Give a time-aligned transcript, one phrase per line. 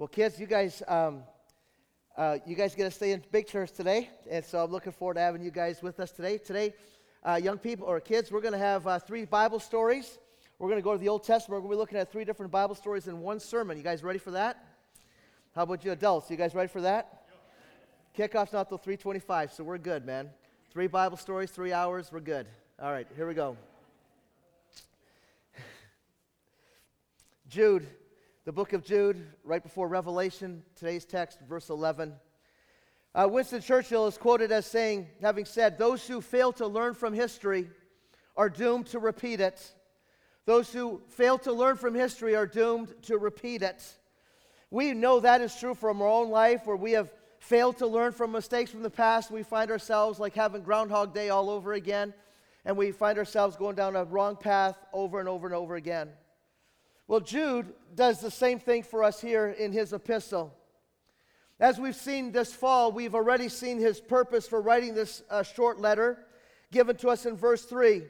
[0.00, 1.24] Well, kids, you guys, um,
[2.16, 5.16] uh, you guys get to stay in big church today, and so I'm looking forward
[5.16, 6.38] to having you guys with us today.
[6.38, 6.72] Today,
[7.22, 10.18] uh, young people or kids, we're going to have uh, three Bible stories.
[10.58, 11.62] We're going to go to the Old Testament.
[11.62, 13.76] We're going to be looking at three different Bible stories in one sermon.
[13.76, 14.64] You guys ready for that?
[15.54, 16.30] How about you adults?
[16.30, 17.26] You guys ready for that?
[18.16, 20.30] Kickoff's not till 3:25, so we're good, man.
[20.72, 22.46] Three Bible stories, three hours, we're good.
[22.80, 23.54] All right, here we go.
[27.50, 27.86] Jude
[28.46, 32.14] the book of Jude, right before Revelation, today's text, verse 11.
[33.14, 37.12] Uh, Winston Churchill is quoted as saying, having said, Those who fail to learn from
[37.12, 37.68] history
[38.36, 39.74] are doomed to repeat it.
[40.46, 43.84] Those who fail to learn from history are doomed to repeat it.
[44.70, 48.12] We know that is true from our own life, where we have failed to learn
[48.12, 49.30] from mistakes from the past.
[49.30, 52.14] We find ourselves like having Groundhog Day all over again,
[52.64, 56.08] and we find ourselves going down a wrong path over and over and over again.
[57.10, 60.54] Well, Jude does the same thing for us here in his epistle.
[61.58, 65.80] As we've seen this fall, we've already seen his purpose for writing this uh, short
[65.80, 66.20] letter
[66.70, 68.04] given to us in verse 3,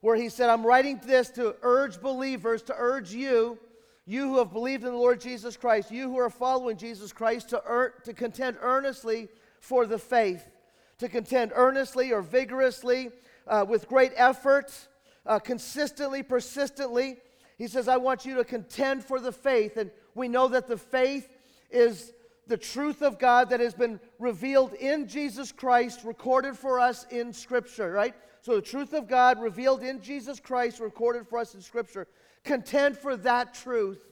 [0.00, 3.56] where he said, I'm writing this to urge believers, to urge you,
[4.04, 7.50] you who have believed in the Lord Jesus Christ, you who are following Jesus Christ,
[7.50, 9.28] to, to contend earnestly
[9.60, 10.50] for the faith,
[10.98, 13.10] to contend earnestly or vigorously,
[13.46, 14.88] uh, with great effort,
[15.24, 17.18] uh, consistently, persistently
[17.60, 19.76] he says, I want you to contend for the faith.
[19.76, 21.28] And we know that the faith
[21.70, 22.10] is
[22.46, 27.34] the truth of God that has been revealed in Jesus Christ, recorded for us in
[27.34, 28.14] Scripture, right?
[28.40, 32.08] So the truth of God revealed in Jesus Christ, recorded for us in Scripture.
[32.44, 34.02] Contend for that truth.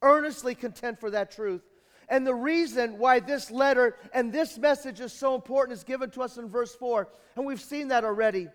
[0.00, 1.62] Earnestly contend for that truth.
[2.08, 6.22] And the reason why this letter and this message is so important is given to
[6.22, 7.08] us in verse 4.
[7.34, 8.46] And we've seen that already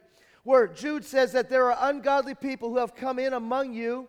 [0.45, 4.07] where Jude says that there are ungodly people who have come in among you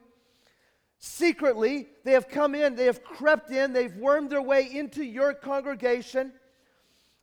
[0.99, 1.89] secretly.
[2.05, 6.33] They have come in, they have crept in, they've wormed their way into your congregation,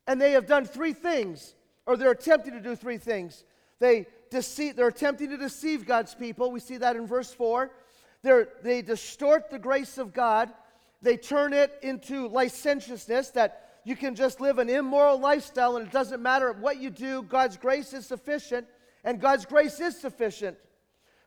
[0.08, 1.54] and they have done three things,
[1.86, 3.44] or they're attempting to do three things.
[3.78, 6.50] They deceive, they're attempting to deceive God's people.
[6.50, 7.70] We see that in verse 4.
[8.22, 10.52] They're, they distort the grace of God.
[11.02, 15.92] They turn it into licentiousness that you can just live an immoral lifestyle and it
[15.92, 18.66] doesn't matter what you do, God's grace is sufficient.
[19.04, 20.56] And God's grace is sufficient.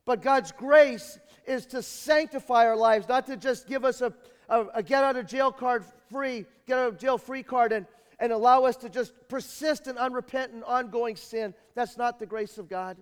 [0.06, 4.14] But God's grace is to sanctify our lives, not to just give us a,
[4.50, 7.86] a, a get out of jail card free, get out of jail free card and,
[8.20, 11.54] and allow us to just persist in unrepentant, ongoing sin.
[11.76, 12.98] That's not the grace of God.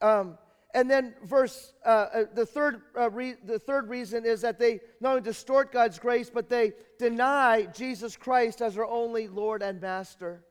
[0.00, 0.38] Um,
[0.74, 4.80] and then verse uh, uh, the third uh, re- the third reason is that they
[5.00, 9.80] not only distort God's grace, but they deny Jesus Christ as our only Lord and
[9.80, 10.44] Master.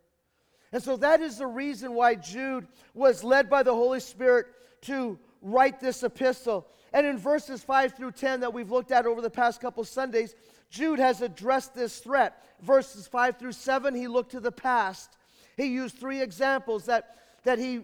[0.72, 4.48] And so that is the reason why Jude was led by the Holy Spirit
[4.82, 6.68] to write this epistle.
[6.94, 10.36] And in verses 5 through 10 that we've looked at over the past couple Sundays,
[10.70, 12.44] Jude has addressed this threat.
[12.62, 15.18] Verses 5 through 7, he looked to the past.
[15.56, 17.82] He used three examples that, that he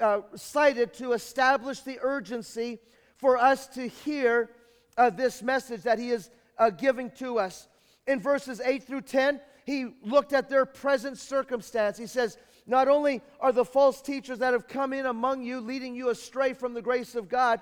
[0.00, 2.78] uh, cited to establish the urgency
[3.16, 4.50] for us to hear
[4.96, 7.68] uh, this message that he is uh, giving to us.
[8.06, 11.96] In verses 8 through 10, he looked at their present circumstance.
[11.98, 15.94] He says, Not only are the false teachers that have come in among you leading
[15.94, 17.60] you astray from the grace of God,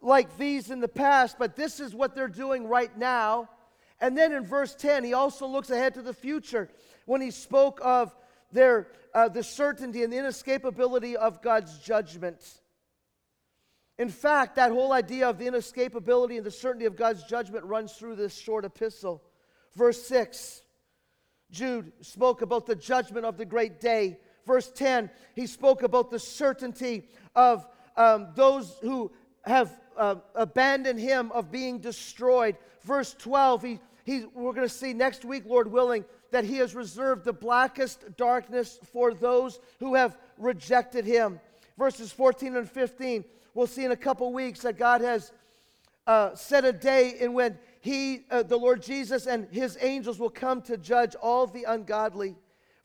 [0.00, 3.48] like these in the past, but this is what they're doing right now.
[4.00, 6.70] And then in verse 10, he also looks ahead to the future
[7.04, 8.14] when he spoke of
[8.52, 12.40] their, uh, the certainty and the inescapability of God's judgment.
[13.98, 17.92] In fact, that whole idea of the inescapability and the certainty of God's judgment runs
[17.92, 19.22] through this short epistle.
[19.74, 20.62] Verse 6
[21.50, 24.18] Jude spoke about the judgment of the great day.
[24.46, 27.66] Verse 10, he spoke about the certainty of
[27.96, 29.10] um, those who
[29.42, 32.56] have uh, abandoned him of being destroyed.
[32.82, 36.74] Verse 12, he, he, we're going to see next week, Lord willing, that he has
[36.74, 41.40] reserved the blackest darkness for those who have rejected him.
[41.76, 43.24] Verses 14 and 15,
[43.54, 45.32] we'll see in a couple weeks that God has
[46.06, 50.30] uh, set a day in when he, uh, the Lord Jesus, and his angels will
[50.30, 52.36] come to judge all the ungodly.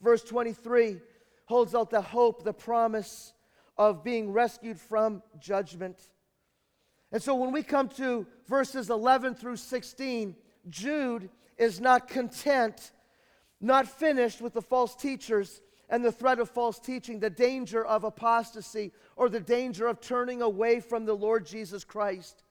[0.01, 0.99] Verse 23
[1.45, 3.33] holds out the hope, the promise
[3.77, 5.99] of being rescued from judgment.
[7.11, 10.35] And so when we come to verses 11 through 16,
[10.69, 12.91] Jude is not content,
[13.61, 18.03] not finished with the false teachers and the threat of false teaching, the danger of
[18.03, 22.43] apostasy, or the danger of turning away from the Lord Jesus Christ.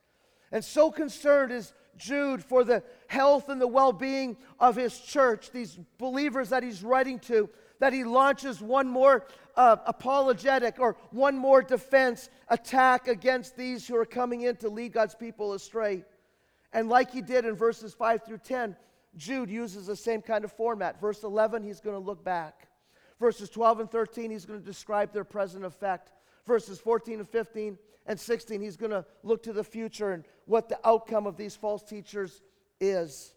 [0.53, 5.51] And so concerned is Jude for the health and the well being of his church,
[5.51, 7.49] these believers that he's writing to,
[7.81, 9.27] that he launches one more
[9.57, 14.93] uh, apologetic or one more defense attack against these who are coming in to lead
[14.93, 16.05] God's people astray.
[16.73, 18.77] And like he did in verses 5 through 10,
[19.17, 21.01] Jude uses the same kind of format.
[21.01, 22.69] Verse 11, he's going to look back.
[23.21, 26.11] Verses 12 and 13, he's going to describe their present effect.
[26.47, 30.69] Verses 14 and 15 and 16, he's going to look to the future and what
[30.69, 32.43] the outcome of these false teachers
[32.81, 33.33] is.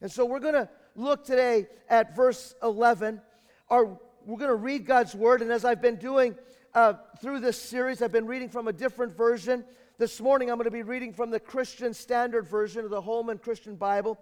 [0.00, 3.20] And so we're going to look today at verse 11.
[3.68, 3.84] Our,
[4.24, 6.34] we're going to read God's word, and as I've been doing
[6.74, 9.64] uh, through this series, I've been reading from a different version.
[9.98, 13.38] This morning, I'm going to be reading from the Christian Standard Version of the Holman
[13.38, 14.18] Christian Bible.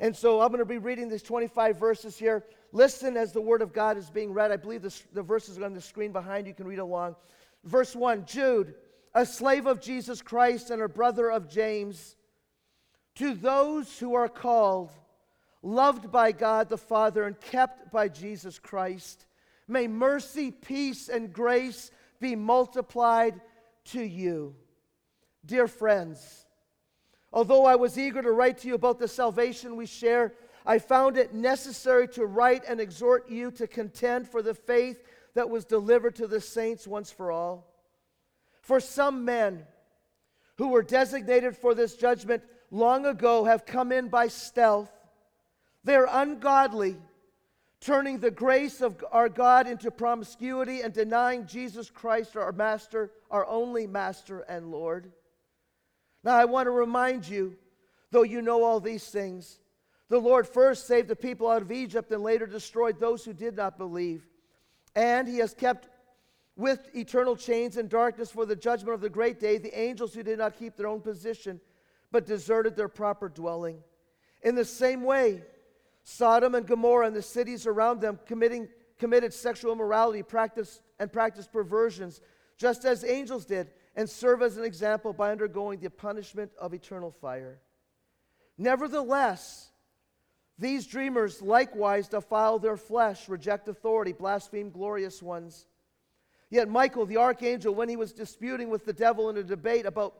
[0.00, 2.44] And so I'm going to be reading these 25 verses here.
[2.72, 4.50] Listen as the Word of God is being read.
[4.50, 6.50] I believe this, the verses are on the screen behind you.
[6.50, 7.14] You can read along.
[7.64, 8.74] Verse 1 Jude,
[9.14, 12.16] a slave of Jesus Christ and a brother of James,
[13.16, 14.90] to those who are called,
[15.62, 19.26] loved by God the Father, and kept by Jesus Christ,
[19.68, 23.40] may mercy, peace, and grace be multiplied
[23.84, 24.54] to you.
[25.44, 26.46] Dear friends,
[27.32, 30.34] Although I was eager to write to you about the salvation we share,
[30.66, 35.02] I found it necessary to write and exhort you to contend for the faith
[35.34, 37.66] that was delivered to the saints once for all.
[38.62, 39.64] For some men
[40.58, 44.90] who were designated for this judgment long ago have come in by stealth.
[45.84, 46.96] They're ungodly,
[47.80, 53.46] turning the grace of our God into promiscuity and denying Jesus Christ, our Master, our
[53.46, 55.10] only Master and Lord.
[56.22, 57.56] Now, I want to remind you,
[58.12, 59.58] though you know all these things,
[60.08, 63.56] the Lord first saved the people out of Egypt and later destroyed those who did
[63.56, 64.28] not believe.
[64.94, 65.88] And he has kept
[66.56, 70.22] with eternal chains and darkness for the judgment of the great day the angels who
[70.22, 71.60] did not keep their own position
[72.10, 73.78] but deserted their proper dwelling.
[74.42, 75.42] In the same way,
[76.04, 78.68] Sodom and Gomorrah and the cities around them committing,
[78.98, 82.20] committed sexual immorality practiced, and practiced perversions,
[82.58, 87.10] just as angels did and serve as an example by undergoing the punishment of eternal
[87.10, 87.60] fire.
[88.56, 89.71] Nevertheless,
[90.62, 95.66] these dreamers likewise defile their flesh, reject authority, blaspheme glorious ones.
[96.50, 100.14] Yet Michael, the archangel, when he was disputing with the devil in a debate about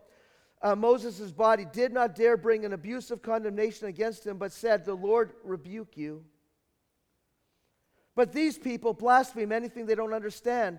[0.61, 4.95] uh, Moses' body, did not dare bring an abusive condemnation against him, but said, The
[4.95, 6.25] Lord rebuke you.
[8.15, 10.79] But these people blaspheme anything they don't understand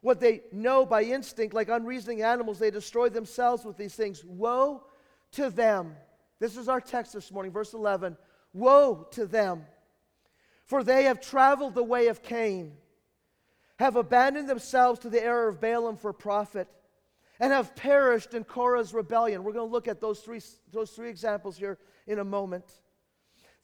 [0.00, 4.24] what they know by instinct, like unreasoning animals, they destroy themselves with these things.
[4.24, 4.84] Woe
[5.32, 5.96] to them.
[6.40, 8.16] This is our text this morning, verse 11.
[8.52, 9.64] Woe to them,
[10.64, 12.72] for they have traveled the way of Cain,
[13.78, 16.68] have abandoned themselves to the error of Balaam for profit,
[17.40, 19.42] and have perished in Korah's rebellion.
[19.42, 20.40] We're going to look at those three,
[20.72, 22.64] those three examples here in a moment.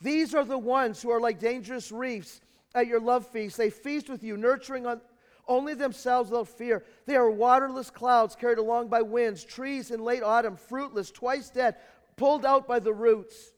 [0.00, 2.41] These are the ones who are like dangerous reefs
[2.75, 3.56] at your love feast.
[3.56, 5.00] They feast with you, nurturing on,
[5.46, 6.84] only themselves without fear.
[7.06, 11.76] They are waterless clouds carried along by winds, trees in late autumn, fruitless, twice dead,
[12.17, 13.52] pulled out by the roots.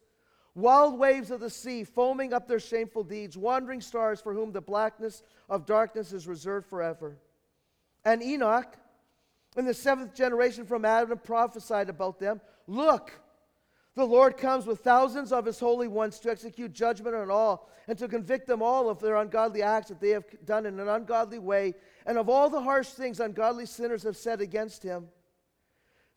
[0.55, 4.61] Wild waves of the sea foaming up their shameful deeds, wandering stars for whom the
[4.61, 7.17] blackness of darkness is reserved forever.
[8.05, 8.76] And Enoch,
[9.56, 13.12] in the seventh generation from Adam, prophesied about them Look,
[13.97, 17.99] the Lord comes with thousands of his holy ones to execute judgment on all and
[17.99, 21.41] to convict them all of their ungodly acts that they have done in an ungodly
[21.41, 21.75] way
[22.06, 25.08] and of all the harsh things ungodly sinners have said against him.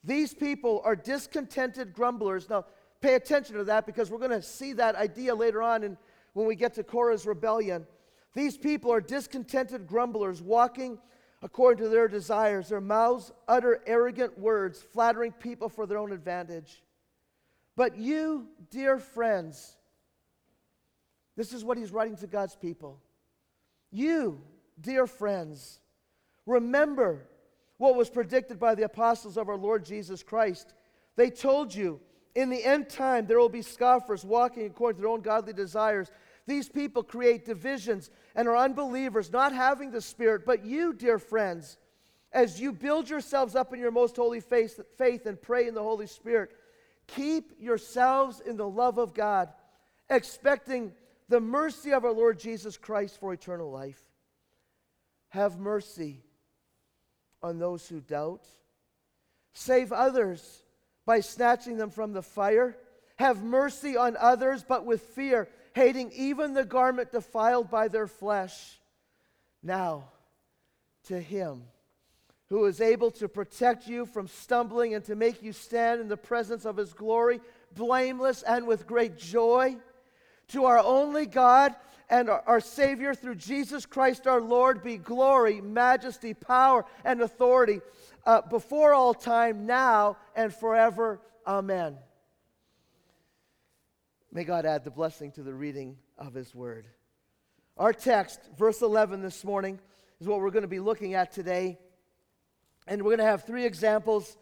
[0.04, 2.50] These people are discontented grumblers.
[2.50, 2.66] Now,
[3.04, 5.98] pay attention to that because we're going to see that idea later on in,
[6.32, 7.86] when we get to Korah's rebellion.
[8.34, 10.98] These people are discontented grumblers, walking
[11.42, 12.70] according to their desires.
[12.70, 16.82] Their mouths utter arrogant words, flattering people for their own advantage.
[17.76, 19.76] But you, dear friends,
[21.36, 23.02] this is what he's writing to God's people.
[23.92, 24.40] You,
[24.80, 25.80] dear friends,
[26.46, 27.28] remember
[27.78, 30.74] what was predicted by the apostles of our Lord Jesus Christ.
[31.18, 32.00] They told you
[32.36, 36.10] in the end time there will be scoffers walking according to their own godly desires.
[36.46, 40.46] These people create divisions and are unbelievers, not having the Spirit.
[40.46, 41.78] But you, dear friends,
[42.32, 44.80] as you build yourselves up in your most holy faith,
[45.26, 46.52] and pray in the Holy Spirit,
[47.08, 49.50] Keep yourselves in the love of God,
[50.10, 50.94] expecting
[51.30, 54.02] the mercy of our Lord Jesus Christ for eternal life.
[55.30, 56.24] Have mercy
[57.42, 58.46] on those who doubt.
[59.54, 60.63] Save others
[61.06, 62.78] by snatching them from the fire.
[63.18, 68.80] Have mercy on others, but with fear, hating even the garment defiled by their flesh.
[69.62, 70.06] Now,
[71.06, 71.64] to him
[72.50, 76.16] who is able to protect you from stumbling and to make you stand in the
[76.16, 77.42] presence of his glory,
[77.74, 79.76] blameless and with great joy.
[80.50, 81.74] To our only God
[82.10, 87.82] and our, Savior through Jesus Christ our Lord be glory, majesty, power, and authority
[88.26, 91.20] uh, before all time, now and forever.
[91.46, 91.98] Amen.
[94.32, 96.88] May God add the blessing to the reading of His Word.
[97.78, 99.80] Our text, verse 11 this morning,
[100.20, 101.78] is what we're going to be looking at today.
[102.88, 104.38] And we're going to have three examples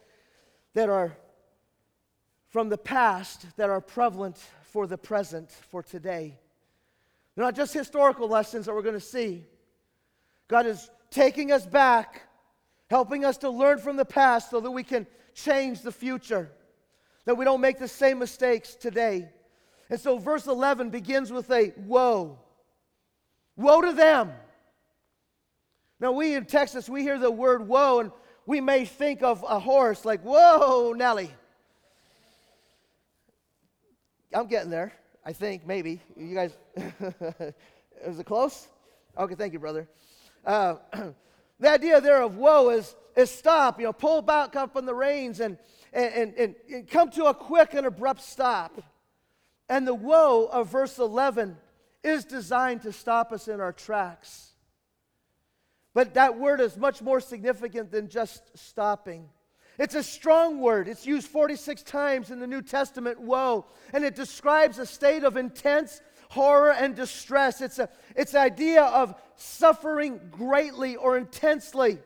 [0.74, 1.16] that are
[2.50, 6.38] from the past that are prevalent for the present, for today.
[7.36, 9.46] They're not just historical lessons that we're going to see.
[10.48, 12.24] God is taking us back,
[12.90, 16.52] helping us to learn from the past so that we can change the future,
[17.26, 19.30] that we don't make the same mistakes today.
[19.90, 22.40] And so, verse 11 begins with a woe.
[23.58, 24.32] Woe to them.
[26.00, 28.12] Now, we in Texas, we hear the word woe, and
[28.46, 31.32] we may think of a horse like, whoa, Nelly.
[34.34, 36.02] I'm getting there, I think, maybe.
[36.18, 36.58] You guys,
[38.06, 38.68] was it close?
[39.18, 39.88] Okay, thank you, brother.
[40.46, 40.76] Uh,
[41.60, 44.94] the idea there of woe is, is stop, you know, pull back up on the
[44.94, 45.58] reins and,
[45.94, 48.82] and, and, and come to a quick and abrupt stop.
[49.70, 51.58] And the woe of verse 11
[52.04, 54.52] is designed to stop us in our tracks.
[55.94, 59.30] But that word is much more significant than just stopping.
[59.82, 60.88] It's a strong word.
[60.88, 65.38] It's used 46 times in the New Testament, woe, and it describes a state of
[65.38, 67.62] intense horror and distress.
[67.62, 71.98] It's a it's an idea of suffering greatly or intensely.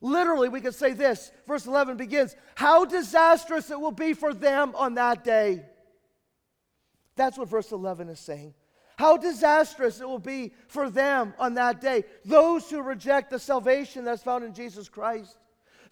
[0.00, 1.32] Literally, we could say this.
[1.48, 5.64] Verse 11 begins, How disastrous it will be for them on that day.
[7.16, 8.54] That's what verse 11 is saying.
[8.96, 12.04] How disastrous it will be for them on that day.
[12.24, 15.36] Those who reject the salvation that's found in Jesus Christ.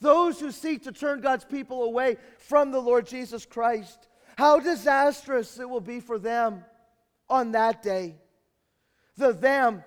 [0.01, 4.09] Those who seek to turn God's people away from the Lord Jesus Christ.
[4.37, 6.65] How disastrous it will be for them
[7.29, 8.17] on that day.
[9.17, 9.83] The them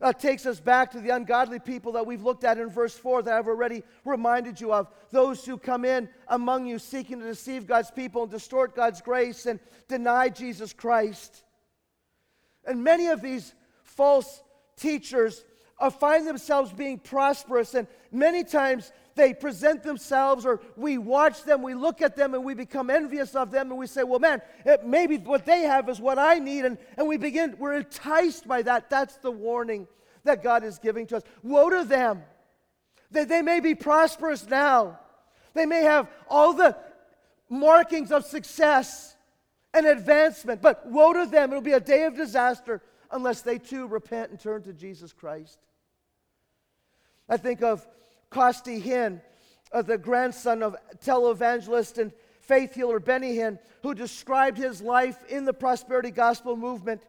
[0.00, 3.22] uh, takes us back to the ungodly people that we've looked at in verse 4
[3.22, 4.88] that I've already reminded you of.
[5.10, 9.46] Those who come in among you seeking to deceive God's people and distort God's grace
[9.46, 11.44] and deny Jesus Christ.
[12.66, 13.54] And many of these
[13.84, 14.42] false
[14.76, 15.44] teachers
[15.78, 21.62] uh, find themselves being prosperous, and many times they present themselves, or we watch them,
[21.62, 24.40] we look at them, and we become envious of them, and we say, Well, man,
[24.64, 26.64] it, maybe what they have is what I need.
[26.64, 28.88] And, and we begin, we're enticed by that.
[28.90, 29.86] That's the warning
[30.24, 31.22] that God is giving to us.
[31.42, 32.22] Woe to them
[33.10, 34.98] that they may be prosperous now,
[35.54, 36.76] they may have all the
[37.48, 39.14] markings of success
[39.74, 43.86] and advancement, but woe to them, it'll be a day of disaster unless they too
[43.86, 45.58] repent and turn to Jesus Christ.
[47.28, 47.86] I think of
[48.32, 49.20] Costi Hinn,
[49.72, 50.74] uh, the grandson of
[51.04, 57.02] televangelist and faith healer Benny Hinn, who described his life in the prosperity gospel movement.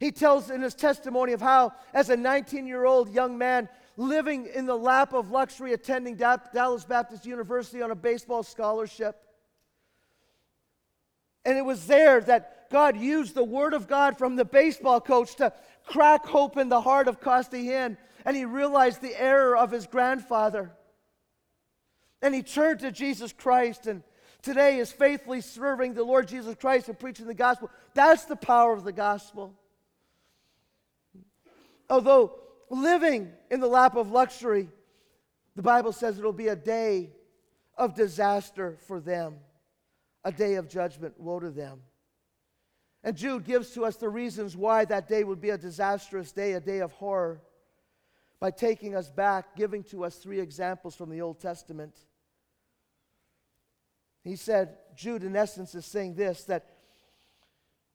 [0.00, 4.48] He tells in his testimony of how, as a 19 year old young man, living
[4.54, 9.16] in the lap of luxury, attending Dallas Baptist University on a baseball scholarship.
[11.44, 15.36] And it was there that God used the word of God from the baseball coach
[15.36, 15.52] to
[15.84, 19.86] crack hope in the heart of Costi Hinn and he realized the error of his
[19.86, 20.72] grandfather.
[22.20, 24.02] And he turned to Jesus Christ and
[24.42, 27.70] today is faithfully serving the Lord Jesus Christ and preaching the gospel.
[27.94, 29.54] That's the power of the gospel.
[31.90, 32.38] Although
[32.70, 34.68] living in the lap of luxury,
[35.56, 37.10] the Bible says it'll be a day
[37.76, 39.34] of disaster for them,
[40.24, 41.18] a day of judgment.
[41.18, 41.80] Woe to them.
[43.04, 46.52] And Jude gives to us the reasons why that day would be a disastrous day,
[46.52, 47.42] a day of horror
[48.42, 51.94] by taking us back, giving to us three examples from the Old Testament.
[54.24, 56.66] He said, Jude, in essence, is saying this that,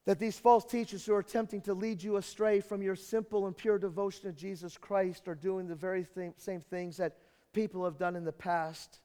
[0.05, 3.57] that these false teachers who are attempting to lead you astray from your simple and
[3.57, 7.17] pure devotion to Jesus Christ are doing the very th- same things that
[7.51, 9.01] people have done in the past.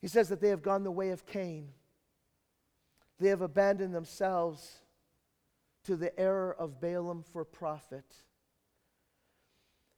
[0.00, 1.70] He says that they have gone the way of Cain.
[3.18, 4.82] They have abandoned themselves
[5.86, 8.04] to the error of Balaam for profit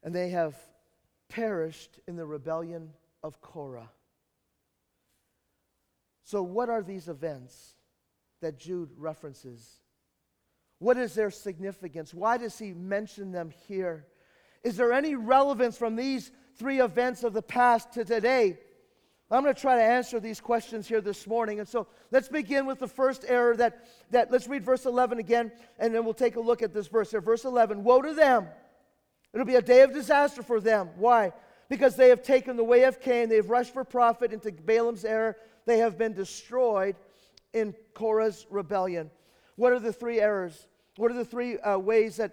[0.04, 0.54] and they have
[1.28, 2.90] perished in the rebellion
[3.22, 3.90] of Korah.
[6.24, 7.74] So, what are these events
[8.40, 9.80] that Jude references?
[10.78, 12.12] What is their significance?
[12.12, 14.06] Why does he mention them here?
[14.62, 18.58] Is there any relevance from these three events of the past to today?
[19.30, 21.58] I'm going to try to answer these questions here this morning.
[21.58, 25.50] And so let's begin with the first error that, that let's read verse 11 again,
[25.78, 27.22] and then we'll take a look at this verse here.
[27.22, 28.48] Verse 11 Woe to them
[29.34, 30.90] It'll be a day of disaster for them.
[30.96, 31.32] Why?
[31.68, 35.36] Because they have taken the way of Cain, they've rushed for profit into Balaam's error,
[35.66, 36.94] they have been destroyed
[37.52, 39.10] in Korah's rebellion.
[39.56, 40.68] What are the three errors?
[40.96, 42.32] What are the three uh, ways that,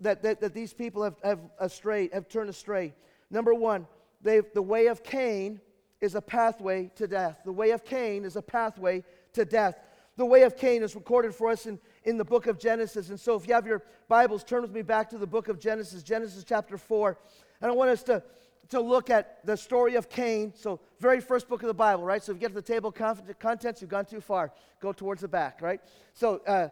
[0.00, 2.94] that, that, that, these people have, have, astray, have turned astray?
[3.30, 3.86] Number one,
[4.22, 5.60] the way of Cain
[6.00, 7.38] is a pathway to death.
[7.44, 9.78] The way of Cain is a pathway to death.
[10.16, 13.10] the way of Cain is recorded for us in, in the book of Genesis.
[13.10, 15.58] And so if you have your Bibles, turn with me back to the book of
[15.58, 17.18] Genesis, Genesis chapter 4.
[17.60, 18.22] And I want us to,
[18.70, 20.52] to look at the story of Cain.
[20.56, 22.22] So, very first book of the Bible, right?
[22.22, 24.52] So if you get to the table of contents, you've gone too far.
[24.80, 25.80] Go towards the back, right?
[26.14, 26.68] So, uh,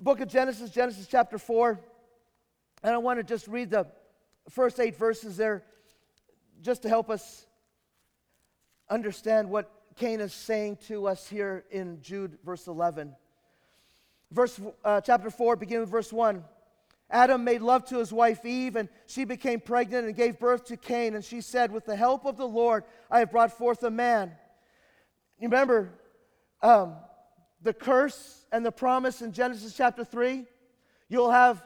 [0.00, 1.78] book of Genesis, Genesis chapter 4.
[2.82, 3.86] And I want to just read the
[4.48, 5.64] first eight verses there
[6.62, 7.46] just to help us
[8.88, 13.14] understand what Cain is saying to us here in Jude, verse 11.
[14.30, 16.44] Verse, uh, chapter 4, beginning with verse 1.
[17.10, 20.76] Adam made love to his wife Eve, and she became pregnant and gave birth to
[20.76, 21.14] Cain.
[21.14, 24.32] And she said, With the help of the Lord, I have brought forth a man.
[25.40, 25.90] You remember
[26.62, 26.96] um,
[27.62, 30.44] the curse and the promise in Genesis chapter 3?
[31.08, 31.62] You'll have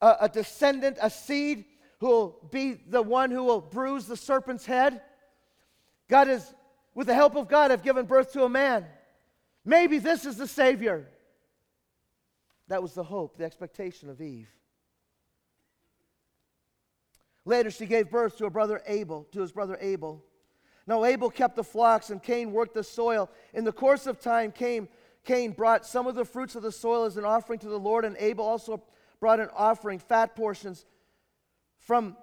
[0.00, 1.64] a, a descendant, a seed,
[1.98, 5.00] who will be the one who will bruise the serpent's head.
[6.08, 6.54] God is,
[6.94, 8.86] with the help of God, have given birth to a man.
[9.64, 11.08] Maybe this is the Savior.
[12.68, 14.48] That was the hope, the expectation of Eve.
[17.44, 20.22] Later, she gave birth to a brother Abel, to his brother Abel.
[20.86, 23.30] Now, Abel kept the flocks, and Cain worked the soil.
[23.54, 24.88] In the course of time, Cain,
[25.24, 28.04] Cain brought some of the fruits of the soil as an offering to the Lord,
[28.04, 28.82] and Abel also
[29.18, 30.84] brought an offering, fat portions,
[31.78, 32.16] from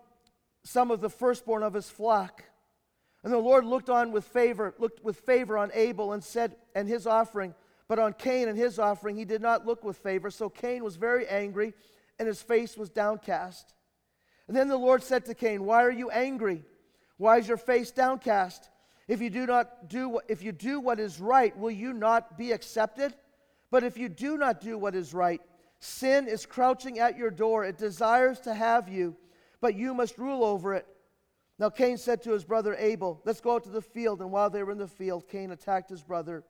[0.64, 2.44] some of the firstborn of his flock.
[3.24, 6.88] And the Lord looked on with favor, looked with favor on Abel and said, and
[6.88, 7.56] his offering,
[7.88, 10.32] but on Cain and his offering he did not look with favor.
[10.32, 11.74] So Cain was very angry,
[12.18, 13.74] and his face was downcast.
[14.48, 16.64] And then the Lord said to Cain, Why are you angry?
[17.18, 18.70] Why is your face downcast?
[19.08, 22.52] If you do not do if you do what is right, will you not be
[22.52, 23.14] accepted?
[23.72, 25.42] But if you do not do what is right,
[25.80, 27.66] sin is crouching at your door.
[27.66, 29.16] It desires to have you,
[29.62, 30.88] but you must rule over it.
[31.60, 34.22] Now Cain said to his brother Abel, Let's go out to the field.
[34.22, 36.44] And while they were in the field, Cain attacked his brother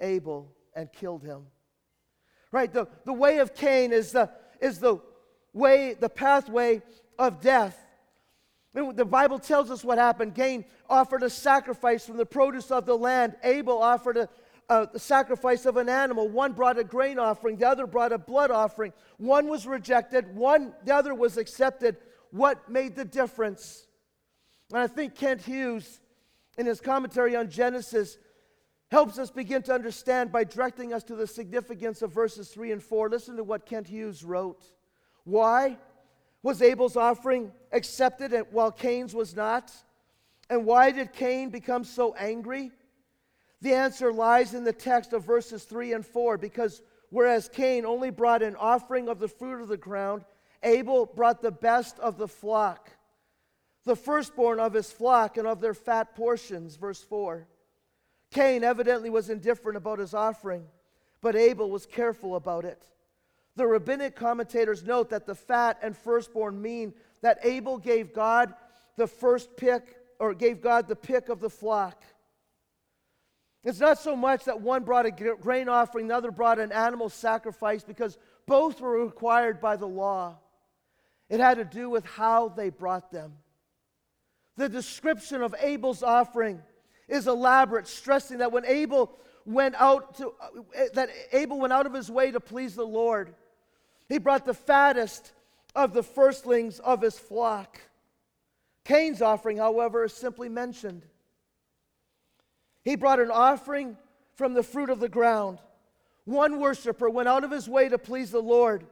[0.00, 1.46] Abel and killed him.
[2.52, 2.72] Right?
[2.72, 4.98] The, the way of Cain is the, is the
[5.52, 6.82] way, the pathway
[7.18, 7.78] of death.
[8.72, 10.34] The Bible tells us what happened.
[10.34, 13.34] Cain offered a sacrifice from the produce of the land.
[13.42, 14.28] Abel offered a,
[14.68, 16.28] a, sacrifice of an animal.
[16.28, 18.92] One brought a grain offering, the other brought a blood offering.
[19.18, 21.96] One was rejected, one, the other was accepted.
[22.30, 23.86] What made the difference?
[24.70, 25.98] And I think Kent Hughes,
[26.56, 28.18] in his commentary on Genesis,
[28.90, 32.82] helps us begin to understand by directing us to the significance of verses 3 and
[32.82, 33.08] 4.
[33.08, 34.64] Listen to what Kent Hughes wrote.
[35.24, 35.78] Why
[36.42, 39.72] was Abel's offering accepted while Cain's was not?
[40.48, 42.72] And why did Cain become so angry?
[43.60, 48.10] The answer lies in the text of verses 3 and 4 because whereas Cain only
[48.10, 50.24] brought an offering of the fruit of the ground,
[50.64, 52.90] Abel brought the best of the flock,
[53.84, 56.74] the firstborn of his flock and of their fat portions.
[56.74, 57.46] Verse 4.
[58.30, 60.64] Cain evidently was indifferent about his offering,
[61.20, 62.82] but Abel was careful about it.
[63.56, 68.54] The rabbinic commentators note that the fat and firstborn mean that Abel gave God
[68.96, 72.04] the first pick, or gave God the pick of the flock.
[73.64, 77.08] It's not so much that one brought a grain offering, the other brought an animal
[77.08, 78.16] sacrifice, because
[78.46, 80.38] both were required by the law.
[81.28, 83.34] It had to do with how they brought them.
[84.56, 86.62] The description of Abel's offering
[87.10, 89.12] is elaborate, stressing that when Abel
[89.44, 93.34] went out to uh, that Abel went out of his way to please the Lord,
[94.08, 95.32] he brought the fattest
[95.74, 97.80] of the firstlings of his flock.
[98.84, 101.02] Cain's offering, however, is simply mentioned.
[102.82, 103.96] He brought an offering
[104.36, 105.58] from the fruit of the ground.
[106.24, 108.84] One worshiper went out of his way to please the Lord.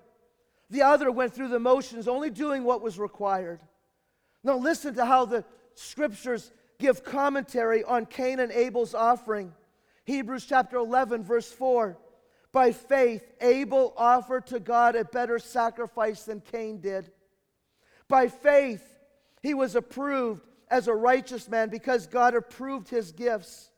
[0.71, 3.61] The other went through the motions, only doing what was required.
[4.45, 9.53] Now, listen to how the scriptures give commentary on Cain and Abel's offering.
[10.05, 11.99] Hebrews chapter 11, verse 4.
[12.53, 17.11] By faith, Abel offered to God a better sacrifice than Cain did.
[18.09, 18.83] By faith,
[19.43, 23.71] he was approved as a righteous man because God approved his gifts.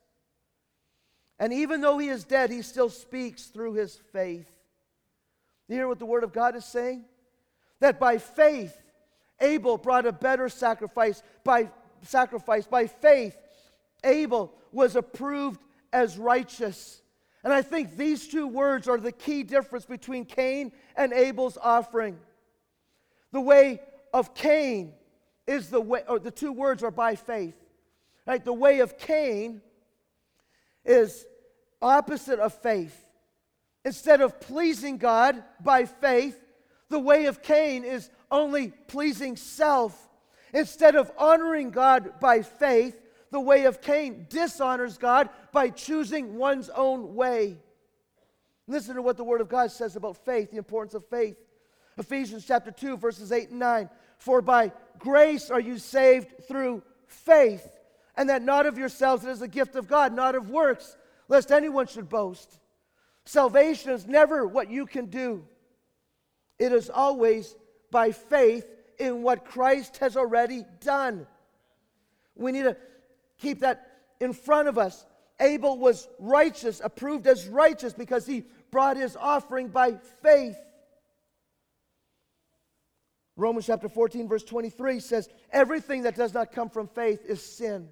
[1.37, 4.49] And even though he is dead, he still speaks through his faith.
[5.67, 7.05] You hear what the Word of God is saying?
[7.79, 8.77] That by faith,
[9.39, 11.23] Abel brought a better sacrifice.
[11.43, 11.69] By
[12.03, 12.65] sacrifice.
[12.67, 13.37] By faith,
[14.03, 15.61] Abel was approved
[15.93, 17.01] as righteous.
[17.43, 22.17] And I think these two words are the key difference between Cain and Abel's offering.
[23.31, 23.81] The way
[24.13, 24.93] of Cain
[25.47, 27.55] is the way, or the two words are by faith.
[28.27, 28.43] Right?
[28.43, 29.61] The way of Cain
[30.85, 31.25] is
[31.81, 32.97] opposite of faith.
[33.83, 36.39] Instead of pleasing God by faith,
[36.89, 40.09] the way of Cain is only pleasing self
[40.53, 42.99] Instead of honoring God by faith,
[43.31, 47.57] the way of Cain dishonors God by choosing one's own way.
[48.67, 51.37] Listen to what the Word of God says about faith, the importance of faith.
[51.97, 53.89] Ephesians chapter 2, verses 8 and 9.
[54.17, 57.67] For by grace are you saved through faith,
[58.15, 60.95] and that not of yourselves, it is a gift of God, not of works,
[61.27, 62.59] lest anyone should boast.
[63.25, 65.45] Salvation is never what you can do,
[66.59, 67.55] it is always
[67.89, 68.65] by faith
[69.01, 71.25] in what Christ has already done.
[72.35, 72.77] We need to
[73.39, 73.87] keep that
[74.19, 75.05] in front of us.
[75.39, 80.55] Abel was righteous, approved as righteous because he brought his offering by faith.
[83.35, 87.89] Romans chapter 14, verse 23 says, Everything that does not come from faith is sin.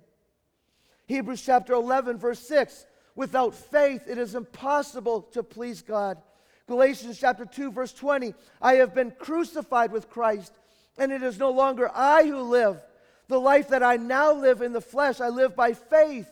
[1.08, 6.20] Hebrews chapter 11, verse 6, Without faith, it is impossible to please God.
[6.68, 10.54] Galatians chapter 2, verse 20, I have been crucified with Christ,
[11.00, 12.82] and it is no longer I who live.
[13.28, 16.30] The life that I now live in the flesh, I live by faith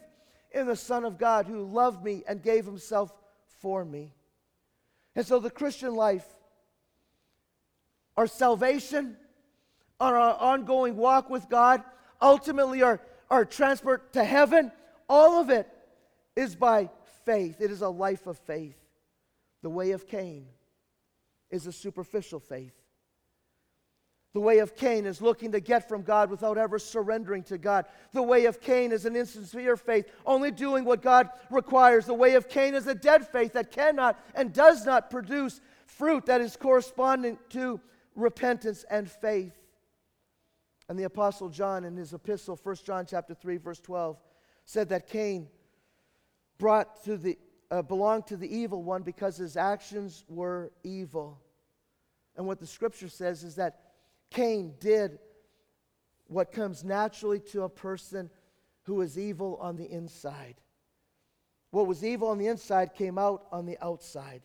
[0.51, 3.13] in the Son of God who loved me and gave himself
[3.61, 4.13] for me.
[5.15, 6.25] And so the Christian life,
[8.15, 9.15] our salvation,
[9.99, 11.83] our ongoing walk with God,
[12.21, 12.99] ultimately our,
[13.29, 14.71] our transport to heaven,
[15.07, 15.67] all of it
[16.35, 16.89] is by
[17.25, 17.61] faith.
[17.61, 18.77] It is a life of faith.
[19.61, 20.45] The way of Cain
[21.49, 22.73] is a superficial faith.
[24.33, 27.85] The way of Cain is looking to get from God without ever surrendering to God.
[28.13, 32.05] The way of Cain is an insincere faith, only doing what God requires.
[32.05, 36.25] The way of Cain is a dead faith that cannot and does not produce fruit
[36.25, 37.79] that is corresponding to
[38.15, 39.57] repentance and faith.
[40.89, 44.17] And the apostle John in his epistle 1 John chapter 3 verse 12
[44.65, 45.47] said that Cain
[46.57, 47.37] brought to the
[47.69, 51.41] uh, belonged to the evil one because his actions were evil.
[52.37, 53.86] And what the scripture says is that
[54.29, 55.19] Cain did
[56.27, 58.29] what comes naturally to a person
[58.83, 60.55] who is evil on the inside.
[61.71, 64.41] What was evil on the inside came out on the outside.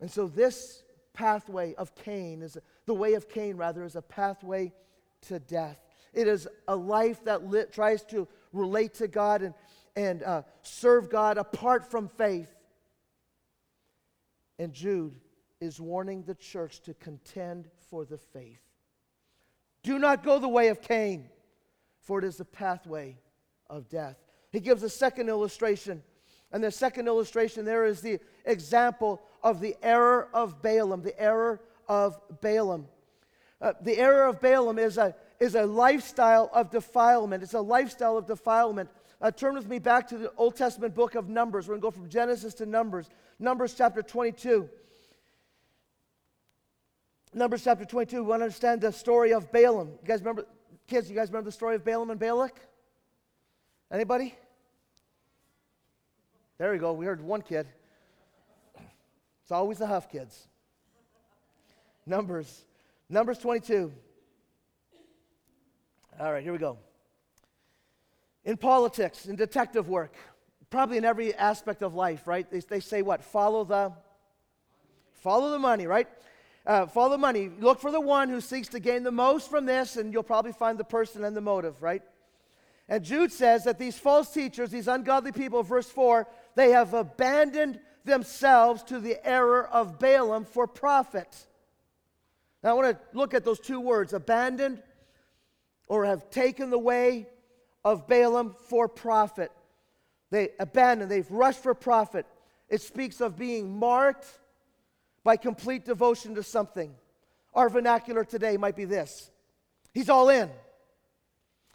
[0.00, 0.82] And so this
[1.12, 4.72] pathway of Cain is the way of Cain rather is a pathway
[5.22, 5.78] to death.
[6.12, 9.54] It is a life that tries to relate to God and,
[9.94, 12.52] and uh, serve God apart from faith.
[14.58, 15.14] And Jude
[15.60, 18.60] is warning the church to contend for the faith.
[19.82, 21.28] Do not go the way of Cain,
[22.02, 23.16] for it is the pathway
[23.68, 24.16] of death.
[24.50, 26.02] He gives a second illustration.
[26.52, 31.60] And the second illustration there is the example of the error of Balaam, the error
[31.88, 32.86] of Balaam.
[33.60, 37.42] Uh, the error of Balaam is a, is a lifestyle of defilement.
[37.42, 38.90] It's a lifestyle of defilement.
[39.20, 41.66] Uh, turn with me back to the Old Testament book of Numbers.
[41.66, 43.08] We're going to go from Genesis to Numbers.
[43.38, 44.68] Numbers chapter 22.
[47.36, 49.88] Numbers chapter 22, we want to understand the story of Balaam.
[50.00, 50.46] You guys remember,
[50.86, 52.58] kids, you guys remember the story of Balaam and Balak?
[53.92, 54.34] Anybody?
[56.56, 56.94] There we go.
[56.94, 57.66] We heard one kid.
[59.42, 60.48] It's always the Huff kids.
[62.06, 62.64] Numbers.
[63.10, 63.92] Numbers 22.
[66.18, 66.78] All right, here we go.
[68.46, 70.14] In politics, in detective work,
[70.70, 72.50] probably in every aspect of life, right?
[72.50, 73.22] They, they say what?
[73.22, 73.92] Follow the
[75.12, 76.08] follow the money, right?
[76.66, 77.48] Uh, follow the money.
[77.60, 80.52] Look for the one who seeks to gain the most from this, and you'll probably
[80.52, 82.02] find the person and the motive, right?
[82.88, 86.26] And Jude says that these false teachers, these ungodly people, verse 4,
[86.56, 91.46] they have abandoned themselves to the error of Balaam for profit.
[92.62, 94.82] Now, I want to look at those two words abandoned
[95.88, 97.28] or have taken the way
[97.84, 99.52] of Balaam for profit.
[100.30, 102.26] They abandoned, they've rushed for profit.
[102.68, 104.26] It speaks of being marked
[105.26, 106.94] by complete devotion to something.
[107.52, 109.28] Our vernacular today might be this
[109.92, 110.48] He's all in.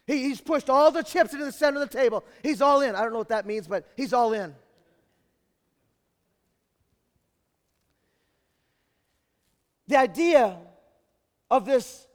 [0.08, 2.24] He, he's pushed all the chips into the center of the table.
[2.44, 2.96] He's all in.
[2.96, 4.56] I don't know what that means, but he's all in.
[9.88, 10.58] The idea
[11.50, 12.08] of this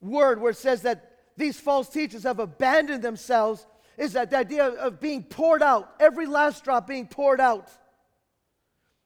[0.00, 3.64] word where it says that these false teachers have abandoned themselves
[3.96, 7.70] is that the idea of being poured out, every last drop being poured out.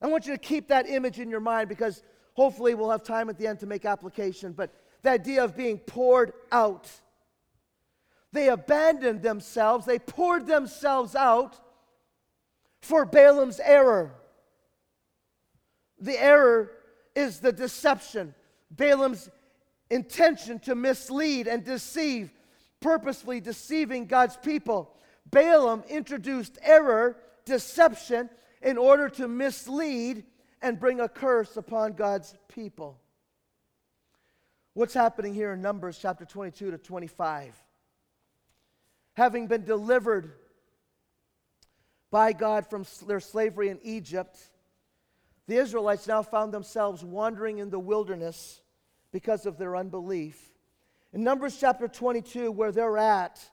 [0.06, 3.28] I want you to keep that image in your mind because hopefully we'll have time
[3.28, 4.52] at the end to make application.
[4.52, 6.88] But the idea of being poured out.
[8.32, 11.58] They abandoned themselves, they poured themselves out
[12.82, 14.12] for Balaam's error.
[15.98, 16.70] The error
[17.16, 18.32] is the deception,
[18.70, 19.28] Balaam's
[19.90, 22.30] intention to mislead and deceive,
[22.78, 24.94] purposefully deceiving God's people.
[25.28, 28.30] Balaam introduced error, deception,
[28.66, 30.24] in order to mislead
[30.60, 32.98] and bring a curse upon God's people.
[34.74, 37.54] What's happening here in Numbers chapter 22 to 25?
[39.14, 40.32] Having been delivered
[42.10, 44.36] by God from their slavery in Egypt,
[45.46, 48.60] the Israelites now found themselves wandering in the wilderness
[49.12, 50.50] because of their unbelief.
[51.12, 53.48] In Numbers chapter 22, where they're at,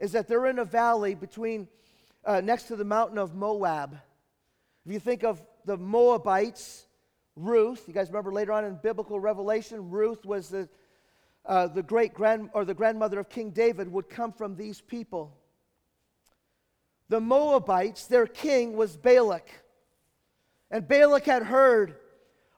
[0.00, 1.68] is that they're in a valley between,
[2.24, 3.98] uh, next to the mountain of Moab.
[4.86, 6.86] If you think of the Moabites,
[7.36, 10.68] Ruth, you guys remember later on in biblical revelation, Ruth was the,
[11.46, 15.36] uh, the great grand or the grandmother of King David, would come from these people.
[17.08, 19.48] The Moabites, their king was Balak.
[20.70, 21.96] And Balak had heard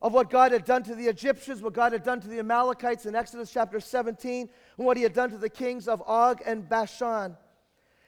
[0.02, 3.06] of what God had done to the Egyptians, what God had done to the Amalekites
[3.06, 6.68] in Exodus chapter 17, and what he had done to the kings of Og and
[6.68, 7.36] Bashan.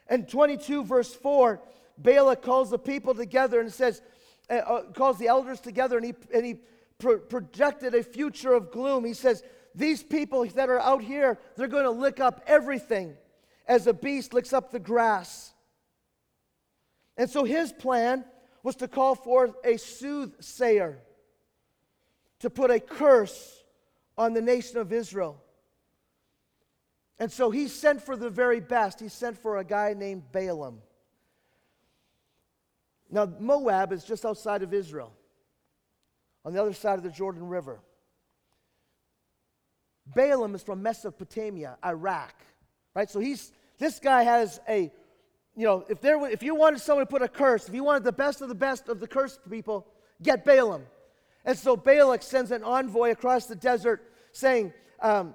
[0.07, 1.61] And 22, verse 4,
[1.99, 4.01] Balak calls the people together and says,
[4.49, 6.55] uh, uh, calls the elders together, and he, and he
[6.97, 9.05] pro- projected a future of gloom.
[9.05, 9.43] He says,
[9.75, 13.15] These people that are out here, they're going to lick up everything
[13.67, 15.53] as a beast licks up the grass.
[17.17, 18.23] And so his plan
[18.63, 20.99] was to call forth a soothsayer
[22.39, 23.63] to put a curse
[24.17, 25.41] on the nation of Israel.
[27.19, 28.99] And so he sent for the very best.
[29.01, 30.81] He sent for a guy named Balaam.
[33.09, 35.11] Now, Moab is just outside of Israel,
[36.45, 37.79] on the other side of the Jordan River.
[40.15, 42.33] Balaam is from Mesopotamia, Iraq,
[42.95, 43.09] right?
[43.09, 44.91] So he's this guy has a,
[45.55, 48.03] you know, if there if you wanted someone to put a curse, if you wanted
[48.03, 49.87] the best of the best of the cursed people,
[50.21, 50.83] get Balaam.
[51.45, 55.33] And so Balak sends an envoy across the desert saying, um,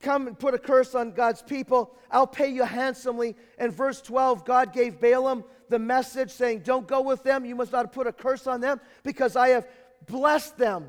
[0.00, 1.94] Come and put a curse on God's people.
[2.10, 3.36] I'll pay you handsomely.
[3.58, 7.44] And verse 12, God gave Balaam the message saying, Don't go with them.
[7.44, 9.66] You must not put a curse on them because I have
[10.06, 10.88] blessed them.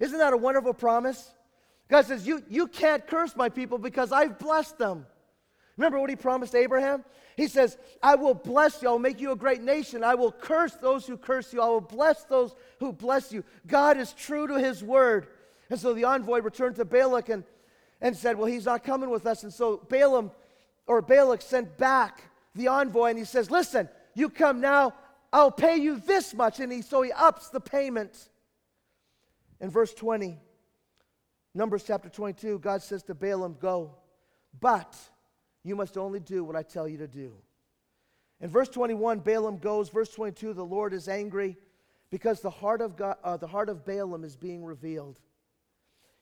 [0.00, 1.30] Isn't that a wonderful promise?
[1.88, 5.06] God says, You, you can't curse my people because I've blessed them.
[5.76, 7.04] Remember what he promised Abraham?
[7.36, 8.88] He says, I will bless you.
[8.88, 10.04] I will make you a great nation.
[10.04, 11.62] I will curse those who curse you.
[11.62, 13.42] I will bless those who bless you.
[13.66, 15.28] God is true to his word.
[15.70, 17.44] And so the envoy returned to Balak and,
[18.00, 19.44] and said, Well, he's not coming with us.
[19.44, 20.30] And so Balaam
[20.86, 22.22] or Balak sent back
[22.54, 24.94] the envoy and he says, Listen, you come now,
[25.32, 26.60] I'll pay you this much.
[26.60, 28.28] And he, so he ups the payment.
[29.60, 30.38] In verse 20,
[31.54, 33.94] Numbers chapter 22, God says to Balaam, Go,
[34.58, 34.96] but
[35.62, 37.32] you must only do what I tell you to do.
[38.40, 39.88] In verse 21, Balaam goes.
[39.88, 41.56] Verse 22, the Lord is angry
[42.10, 45.20] because the heart of, God, uh, the heart of Balaam is being revealed.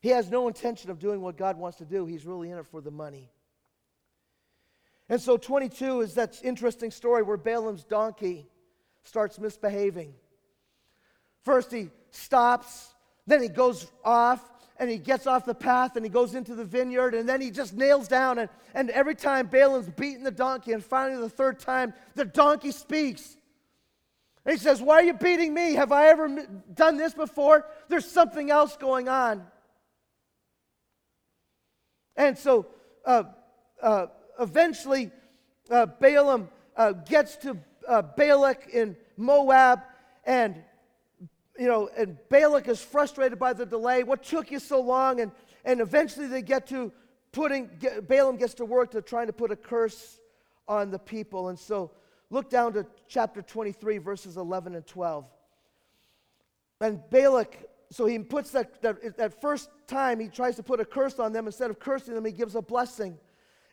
[0.00, 2.66] He has no intention of doing what God wants to do, he's really in it
[2.66, 3.31] for the money.
[5.11, 8.46] And so 22 is that interesting story where Balaam's donkey
[9.03, 10.14] starts misbehaving.
[11.42, 12.94] First, he stops,
[13.27, 14.40] then he goes off,
[14.79, 17.51] and he gets off the path and he goes into the vineyard and then he
[17.51, 21.59] just nails down and, and every time Balaam's beating the donkey and finally the third
[21.59, 23.37] time the donkey speaks.
[24.46, 25.75] And he says, Why are you beating me?
[25.75, 27.66] Have I ever done this before?
[27.88, 29.46] There's something else going on.
[32.16, 32.66] And so
[33.05, 33.25] uh,
[33.83, 34.07] uh,
[34.40, 35.11] eventually
[35.70, 39.81] uh, Balaam uh, gets to uh, Balak in Moab
[40.24, 40.62] and
[41.59, 44.03] you know, and Balak is frustrated by the delay.
[44.03, 45.20] What took you so long?
[45.20, 45.31] And,
[45.62, 46.90] and eventually they get to
[47.33, 50.20] putting, get, Balaam gets to work to trying to put a curse
[50.66, 51.48] on the people.
[51.50, 51.90] And so
[52.31, 55.26] look down to chapter 23, verses 11 and 12.
[56.81, 57.59] And Balak,
[57.90, 61.35] so he puts that, that, that first time he tries to put a curse on
[61.35, 61.44] them.
[61.44, 63.18] Instead of cursing them, he gives a blessing.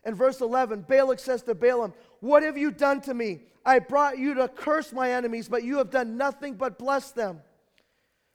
[0.04, 3.40] In verse 11, Balak says to Balaam, What have you done to me?
[3.64, 7.40] I brought you to curse my enemies, but you have done nothing but bless them.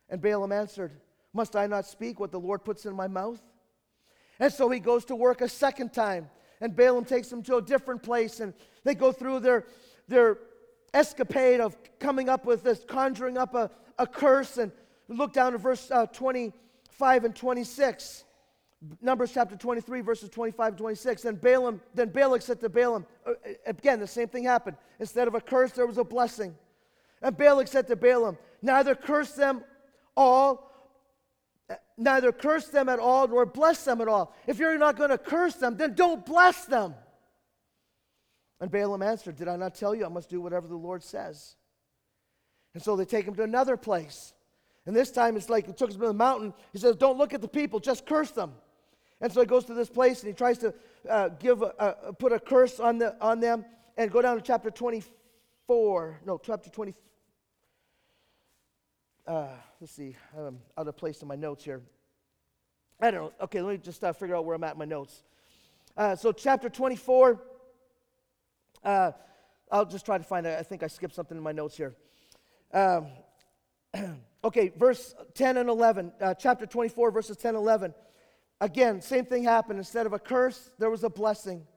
[0.10, 0.92] And Balaam answered,
[1.34, 3.42] Must I not speak what the Lord puts in my mouth?
[4.40, 6.30] And so he goes to work a second time.
[6.62, 8.40] And Balaam takes him to a different place.
[8.40, 9.66] And they go through their,
[10.08, 10.38] their
[10.94, 14.58] escapade of coming up with this, conjuring up a, a curse.
[14.58, 14.72] And
[15.08, 18.24] look down to verse uh, 25 and 26.
[19.02, 21.26] Numbers chapter 23, verses 25 and 26.
[21.26, 23.34] And Balaam, then Balak said to Balaam, uh,
[23.66, 24.78] again, the same thing happened.
[25.00, 26.56] Instead of a curse, there was a blessing.
[27.22, 29.64] And Balak said to Balaam, Neither curse them
[30.16, 30.72] all,
[31.98, 34.36] neither curse them at all nor bless them at all.
[34.48, 36.96] If you're not going to curse them, then don't bless them.
[38.60, 41.56] And Balaam answered, Did I not tell you I must do whatever the Lord says?
[42.74, 44.34] And so they take him to another place.
[44.86, 46.54] And this time it's like he took him to the mountain.
[46.74, 48.54] He says, Don't look at the people, just curse them.
[49.24, 50.74] And so he goes to this place and he tries to
[51.10, 53.64] uh, give a, put a curse on, the, on them
[53.96, 56.20] and go down to chapter 24.
[56.26, 56.94] No, chapter 20.
[59.26, 59.48] uh,
[59.80, 61.82] let's see, I'm out of place in my notes here.
[63.00, 63.34] I don't know.
[63.46, 65.24] Okay, let me just uh, figure out where I'm at in my notes.
[65.96, 67.42] Uh, so, chapter 24,
[68.84, 69.12] uh,
[69.72, 70.60] I'll just try to find it.
[70.60, 71.96] I think I skipped something in my notes here.
[72.74, 73.08] Um,
[74.44, 77.94] okay, verse 10 and 11, uh, chapter 24, verses 10 and 11.
[78.64, 79.78] Again, same thing happened.
[79.78, 81.68] Instead of a curse, there was a blessing.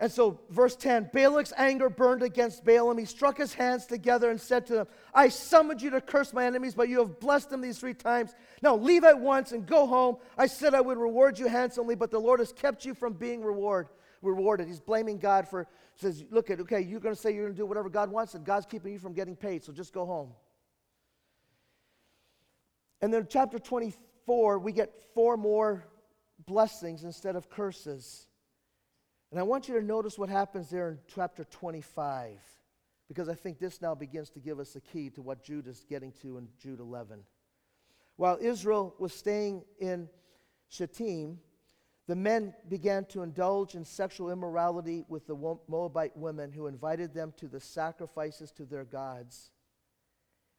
[0.00, 2.98] And so, verse 10 Balak's anger burned against Balaam.
[2.98, 6.44] He struck his hands together and said to them, I summoned you to curse my
[6.44, 8.34] enemies, but you have blessed them these three times.
[8.60, 10.16] Now leave at once and go home.
[10.36, 13.44] I said I would reward you handsomely, but the Lord has kept you from being
[13.44, 13.86] reward,
[14.20, 14.66] rewarded.
[14.66, 17.58] He's blaming God for, says, Look at, okay, you're going to say you're going to
[17.58, 20.32] do whatever God wants, and God's keeping you from getting paid, so just go home.
[23.00, 25.86] And then, chapter 24, we get four more
[26.46, 28.26] blessings instead of curses.
[29.30, 32.38] And I want you to notice what happens there in chapter 25,
[33.08, 35.84] because I think this now begins to give us a key to what Jude is
[35.88, 37.20] getting to in Jude 11.
[38.16, 40.08] While Israel was staying in
[40.68, 41.38] Shittim,
[42.08, 47.32] the men began to indulge in sexual immorality with the Moabite women who invited them
[47.38, 49.50] to the sacrifices to their gods.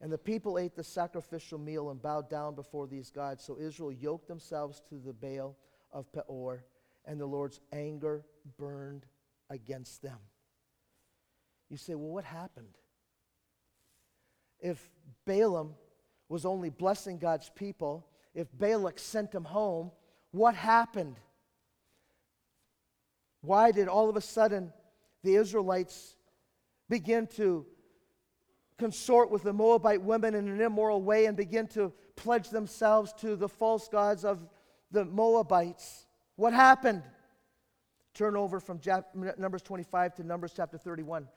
[0.02, 3.43] And the people ate the sacrificial meal and bowed down before these gods.
[3.43, 5.56] So Israel yoked themselves to the Baal
[5.93, 6.65] of Peor,
[7.06, 8.25] and the Lord's anger
[8.58, 9.06] burned
[9.49, 10.17] against them.
[11.69, 12.77] You say, well, what happened?
[14.60, 14.89] If
[15.25, 15.75] Balaam
[16.29, 19.91] was only blessing God's people, if Balak sent him home,
[20.32, 21.17] what happened?
[23.41, 24.73] Why did all of a sudden
[25.23, 26.15] the Israelites
[26.89, 27.65] begin to
[28.77, 33.36] consort with the Moabite women in an immoral way and begin to pledge themselves to
[33.36, 34.47] the false gods of
[34.93, 36.06] the Moabites.
[36.38, 37.03] What happened?
[38.13, 38.79] Turn over from
[39.38, 41.27] Numbers 25 to Numbers chapter 31.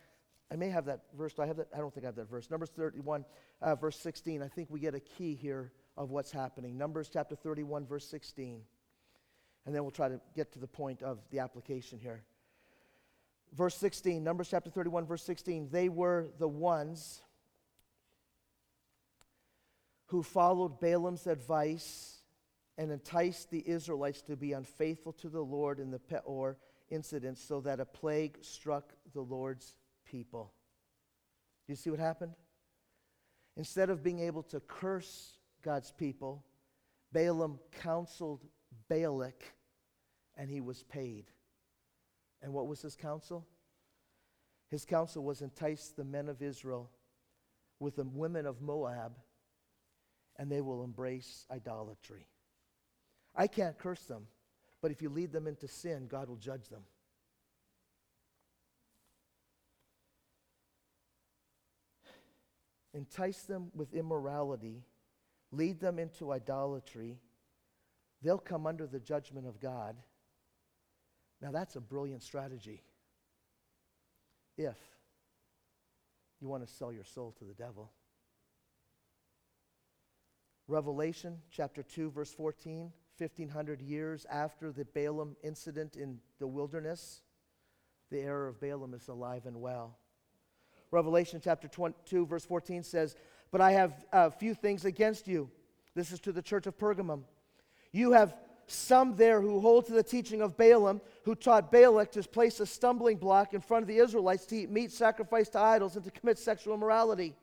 [0.52, 1.32] I may have that verse.
[1.32, 1.68] Do I have that?
[1.74, 2.50] I don't think I have that verse.
[2.50, 3.24] Numbers 31,
[3.62, 4.42] uh, verse 16.
[4.42, 6.78] I think we get a key here of what's happening.
[6.78, 8.60] Numbers chapter 31, verse 16.
[9.64, 12.22] And then we'll try to get to the point of the application here.
[13.54, 15.70] Verse 16, Numbers chapter 31, verse 16.
[15.72, 17.22] They were the ones
[20.06, 22.15] who followed Balaam's advice
[22.78, 26.58] and enticed the Israelites to be unfaithful to the Lord in the Peor
[26.90, 30.52] incident so that a plague struck the Lord's people.
[31.66, 32.32] Do you see what happened?
[33.56, 36.44] Instead of being able to curse God's people,
[37.12, 38.44] Balaam counseled
[38.88, 39.54] Balak
[40.36, 41.24] and he was paid.
[42.42, 43.46] And what was his counsel?
[44.68, 46.90] His counsel was entice the men of Israel
[47.80, 49.16] with the women of Moab,
[50.36, 52.26] and they will embrace idolatry.
[53.37, 54.27] I can't curse them,
[54.81, 56.83] but if you lead them into sin, God will judge them.
[62.94, 64.83] Entice them with immorality,
[65.53, 67.18] lead them into idolatry,
[68.22, 69.96] they'll come under the judgment of God.
[71.42, 72.83] Now, that's a brilliant strategy
[74.57, 74.79] if
[76.40, 77.90] you want to sell your soul to the devil.
[80.68, 82.90] Revelation chapter 2, verse 14.
[83.18, 87.22] 1500 years after the Balaam incident in the wilderness,
[88.11, 89.96] the error of Balaam is alive and well.
[90.90, 93.16] Revelation chapter 22, verse 14 says,
[93.50, 95.50] But I have a few things against you.
[95.94, 97.22] This is to the church of Pergamum.
[97.92, 102.22] You have some there who hold to the teaching of Balaam, who taught Balak to
[102.22, 105.96] place a stumbling block in front of the Israelites to eat meat sacrificed to idols
[105.96, 107.35] and to commit sexual immorality.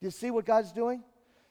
[0.00, 1.02] Do you see what God's doing?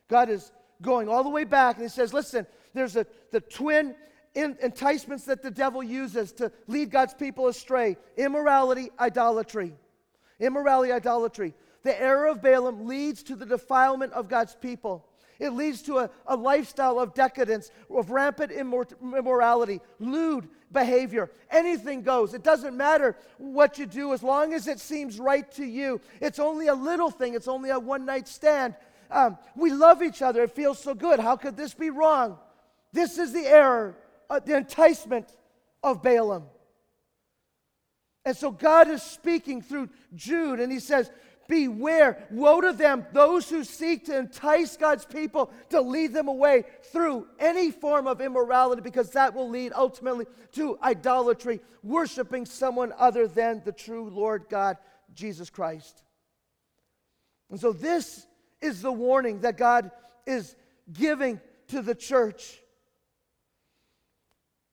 [0.07, 0.51] God is
[0.83, 3.95] going all the way back, and he says, listen, there's a, the twin
[4.35, 9.73] in, enticements that the devil uses to lead God's people astray immorality, idolatry.
[10.39, 11.53] Immorality, idolatry.
[11.83, 15.05] The error of Balaam leads to the defilement of God's people.
[15.39, 21.31] It leads to a, a lifestyle of decadence, of rampant immor- immorality, lewd behavior.
[21.51, 22.33] Anything goes.
[22.33, 25.99] It doesn't matter what you do as long as it seems right to you.
[26.21, 28.75] It's only a little thing, it's only a one night stand.
[29.13, 30.43] Um, we love each other.
[30.43, 31.19] It feels so good.
[31.19, 32.37] How could this be wrong?
[32.91, 33.95] This is the error,
[34.29, 35.33] uh, the enticement
[35.83, 36.43] of Balaam.
[38.25, 41.11] And so God is speaking through Jude, and he says,
[41.49, 46.63] Beware, woe to them, those who seek to entice God's people to lead them away
[46.83, 53.27] through any form of immorality, because that will lead ultimately to idolatry, worshiping someone other
[53.27, 54.77] than the true Lord God,
[55.13, 56.01] Jesus Christ.
[57.51, 58.25] And so, this
[58.63, 59.91] is the warning that God
[60.25, 60.55] is
[60.91, 62.59] giving to the church.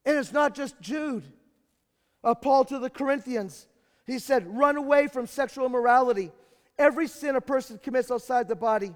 [0.05, 1.23] And it's not just Jude.
[2.23, 3.67] Uh, Paul to the Corinthians,
[4.05, 6.31] he said, Run away from sexual immorality.
[6.77, 8.93] Every sin a person commits outside the body,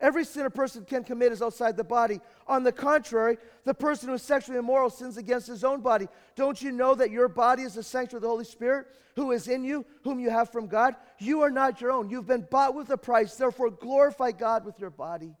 [0.00, 2.20] every sin a person can commit is outside the body.
[2.46, 6.08] On the contrary, the person who is sexually immoral sins against his own body.
[6.34, 8.86] Don't you know that your body is the sanctuary of the Holy Spirit
[9.16, 10.94] who is in you, whom you have from God?
[11.18, 12.10] You are not your own.
[12.10, 13.34] You've been bought with a price.
[13.34, 15.34] Therefore, glorify God with your body.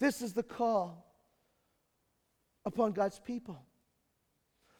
[0.00, 1.04] This is the call
[2.64, 3.58] upon God's people.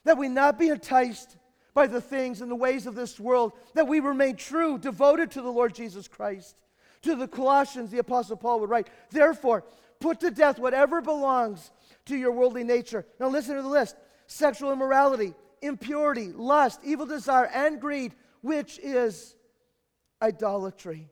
[0.04, 1.36] That we not be enticed
[1.74, 5.42] by the things and the ways of this world, that we remain true, devoted to
[5.42, 6.56] the Lord Jesus Christ.
[7.02, 9.64] To the Colossians, the Apostle Paul would write, Therefore,
[10.00, 11.70] put to death whatever belongs
[12.06, 13.06] to your worldly nature.
[13.20, 13.96] Now, listen to the list
[14.26, 19.34] sexual immorality, impurity, lust, evil desire, and greed, which is
[20.20, 21.08] idolatry.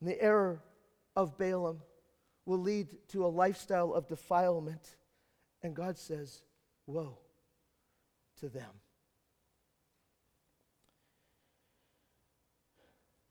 [0.00, 0.62] And the error
[1.16, 1.80] of Balaam
[2.46, 4.96] will lead to a lifestyle of defilement.
[5.62, 6.42] And God says,
[6.86, 7.18] Woe
[8.40, 8.70] to them.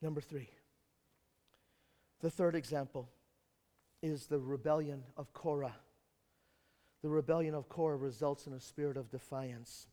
[0.07, 0.47] Number three,
[2.21, 3.09] the third example
[4.01, 5.75] is the rebellion of Korah.
[7.01, 9.85] The rebellion of Korah results in a spirit of defiance.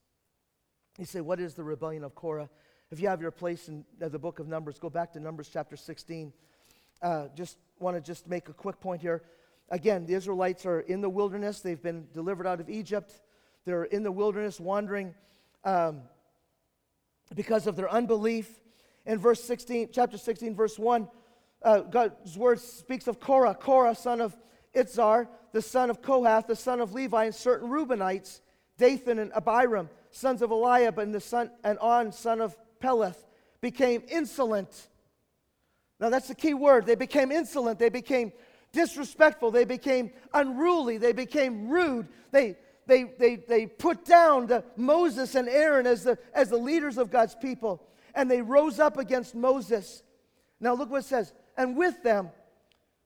[1.01, 2.49] You say, What is the rebellion of Korah?
[2.93, 5.51] If you have your place in uh, the book of Numbers, go back to Numbers
[5.53, 6.33] chapter 16.
[7.03, 9.25] Uh, just want to just make a quick point here.
[9.69, 11.59] Again, the Israelites are in the wilderness.
[11.59, 13.21] They've been delivered out of Egypt.
[13.65, 15.13] They're in the wilderness wandering
[15.65, 16.03] um,
[17.35, 18.61] because of their unbelief.
[19.07, 21.09] In verse 16, chapter 16, verse 1,
[21.63, 24.37] uh, God's word speaks of Korah, Korah, son of
[24.75, 28.41] Izhar, the son of Kohath, the son of Levi, and certain Reubenites,
[28.79, 33.25] Dathan and Abiram, sons of Eliab, and the son and On, son of Peleth,
[33.61, 34.89] became insolent.
[36.01, 36.87] Now that's the key word.
[36.87, 37.79] They became insolent.
[37.79, 38.33] They became
[38.73, 39.51] disrespectful.
[39.51, 40.99] They became unruly.
[40.99, 42.09] They became rude.
[42.31, 46.99] They, they, they, they put down the Moses and Aaron as the, as the leaders
[46.99, 47.83] of God's people,
[48.15, 50.03] and they rose up against Moses.
[50.61, 51.33] Now look what it says.
[51.57, 52.31] And with them,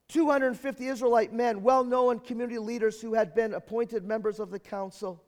[0.08, 5.22] 250 Israelite men, well known community leaders who had been appointed members of the council.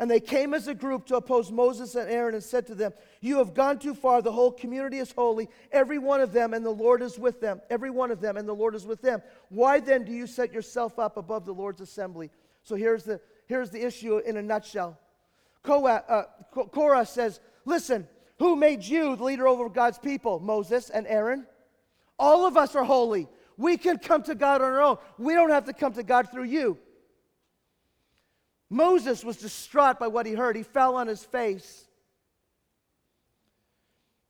[0.00, 2.92] And they came as a group to oppose Moses and Aaron and said to them,
[3.20, 4.22] You have gone too far.
[4.22, 7.60] The whole community is holy, every one of them, and the Lord is with them.
[7.68, 9.22] Every one of them, and the Lord is with them.
[9.48, 12.30] Why then do you set yourself up above the Lord's assembly?
[12.62, 14.96] So here's the, here's the issue in a nutshell.
[15.64, 16.22] Korah, uh,
[16.66, 18.06] Korah says, Listen,
[18.38, 20.40] who made you the leader over God's people?
[20.40, 21.46] Moses and Aaron.
[22.18, 23.28] All of us are holy.
[23.56, 24.98] We can come to God on our own.
[25.18, 26.78] We don't have to come to God through you.
[28.70, 30.54] Moses was distraught by what he heard.
[30.54, 31.86] He fell on his face.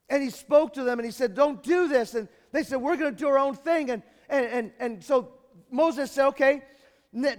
[0.08, 2.14] And he spoke to them and he said, Don't do this.
[2.14, 3.90] And they said, We're going to do our own thing.
[3.90, 5.32] And, and, and, and so
[5.70, 6.62] Moses said, Okay,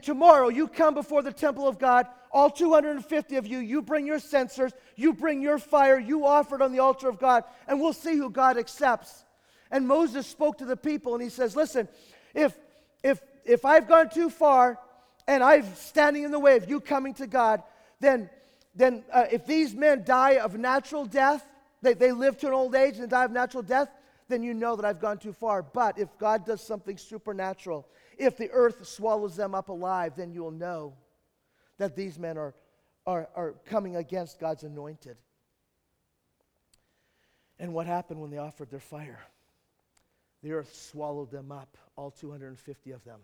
[0.01, 4.19] tomorrow you come before the temple of God, all 250 of you, you bring your
[4.19, 7.93] censers, you bring your fire, you offer it on the altar of God, and we'll
[7.93, 9.23] see who God accepts.
[9.71, 11.87] And Moses spoke to the people and he says, Listen,
[12.33, 12.57] if,
[13.03, 14.79] if, if I've gone too far,
[15.29, 17.61] and I'm standing in the way of you coming to God,
[17.99, 18.31] then,
[18.73, 21.45] then uh, if these men die of natural death,
[21.83, 23.89] they, they live to an old age and die of natural death,
[24.27, 25.61] then you know that I've gone too far.
[25.61, 27.87] But if God does something supernatural,
[28.19, 30.93] if the earth swallows them up alive, then you'll know
[31.77, 32.53] that these men are,
[33.07, 35.17] are, are coming against God's anointed.
[37.57, 39.19] And what happened when they offered their fire?
[40.43, 43.19] The earth swallowed them up, all 250 of them.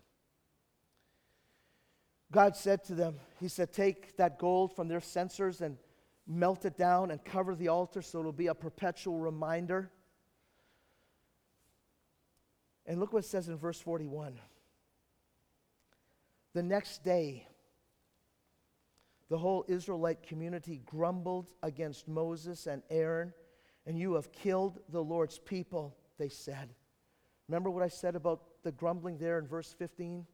[2.32, 5.78] God said to them, He said, Take that gold from their censers and
[6.26, 9.92] melt it down and cover the altar so it'll be a perpetual reminder.
[12.86, 14.40] And look what it says in verse 41.
[16.56, 17.48] The next day,
[19.30, 23.32] the whole Israelite community grumbled against Moses and Aaron,
[23.86, 26.74] and you have killed the Lord's people, they said.
[27.48, 30.26] Remember what I said about the grumbling there in verse 15?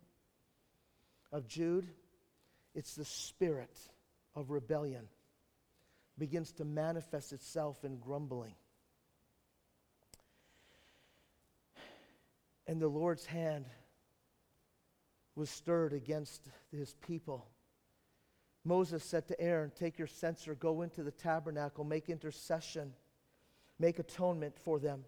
[1.32, 1.88] of Jude,
[2.76, 3.78] it's the spirit
[4.36, 5.08] of rebellion
[6.18, 8.54] begins to manifest itself in grumbling.
[12.68, 13.66] And the Lord's hand
[15.36, 17.48] was stirred against his people.
[18.64, 22.94] Moses said to Aaron, Take your censer, go into the tabernacle, make intercession,
[23.80, 25.04] make atonement for them,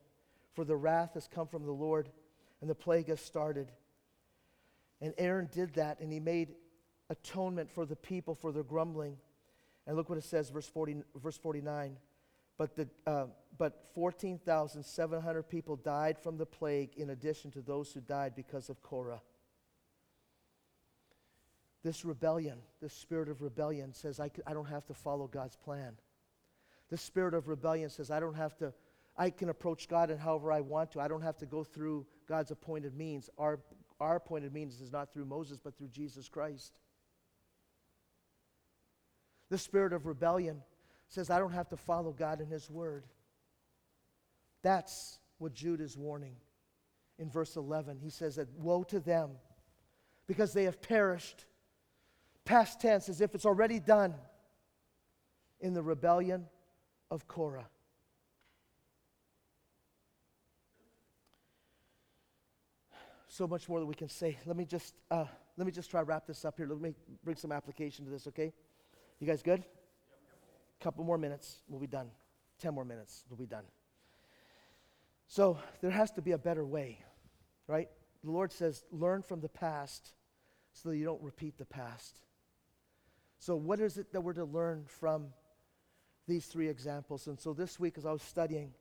[0.56, 2.10] for the wrath has come from the Lord,
[2.62, 3.72] and the plague has started.
[5.02, 6.56] And Aaron did that, and he made
[7.10, 9.18] atonement for the people for their grumbling.
[9.86, 11.98] And look what it says, verse, 40, verse 49.
[12.58, 12.72] But,
[13.06, 13.26] uh,
[13.58, 18.82] but 14,700 people died from the plague in addition to those who died because of
[18.82, 19.22] Korah.
[21.84, 25.94] This rebellion, this spirit of rebellion says, I, I don't have to follow God's plan.
[26.90, 28.74] The spirit of rebellion says, I don't have to,
[29.18, 31.02] I can approach God in however I want to.
[31.02, 33.30] I don't have to go through God's appointed means.
[33.38, 33.60] Our
[34.00, 36.74] our appointed means is not through Moses, but through Jesus Christ.
[39.50, 40.62] The spirit of rebellion
[41.08, 43.06] says, I don't have to follow God in His word.
[44.62, 46.36] That's what Jude is warning.
[47.20, 48.00] in verse 11.
[48.02, 49.32] He says that woe to them
[50.28, 51.46] because they have perished.
[52.46, 54.16] Past tense, as if it's already done
[55.60, 56.46] in the rebellion
[57.10, 57.68] of Korah.
[63.28, 64.38] So much more that we can say.
[64.46, 65.26] Let me just uh,
[65.58, 66.68] let me just try to wrap this up here.
[66.68, 68.28] Let me bring some application to this.
[68.28, 68.54] Okay,
[69.20, 69.64] you guys good?
[70.82, 72.10] Couple more minutes, we'll be done.
[72.60, 73.64] Ten more minutes, we'll be done.
[75.28, 77.00] So there has to be a better way,
[77.68, 77.88] right?
[78.24, 80.12] The Lord says, learn from the past
[80.74, 82.20] so that you don't repeat the past.
[83.46, 85.26] So, what is it that we're to learn from
[86.30, 87.28] these three examples?
[87.28, 88.72] And so this week, as I was studying,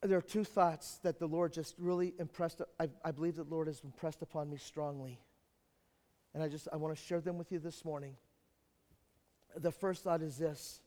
[0.00, 2.62] there are two thoughts that the Lord just really impressed.
[2.80, 5.20] I, I believe that the Lord has impressed upon me strongly.
[6.32, 8.16] And I just I want to share them with you this morning.
[9.56, 10.80] The first thought is this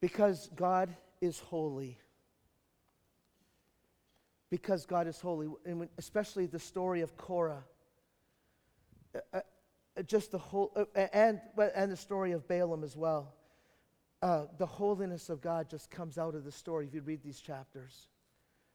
[0.00, 0.88] because God
[1.20, 1.98] is holy.
[4.48, 7.62] Because God is holy, and especially the story of Korah,
[9.14, 9.40] uh, uh,
[10.06, 11.40] just the whole, uh, and,
[11.74, 13.34] and the story of Balaam as well.
[14.20, 17.40] Uh, the holiness of God just comes out of the story if you read these
[17.40, 18.08] chapters.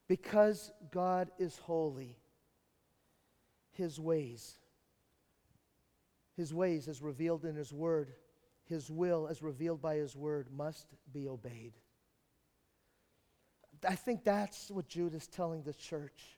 [0.08, 2.18] Because God is holy,
[3.72, 4.58] his ways,
[6.36, 8.14] his ways as revealed in his word,
[8.66, 11.74] his will as revealed by his word must be obeyed.
[13.88, 16.38] I think that's what Jude is telling the church.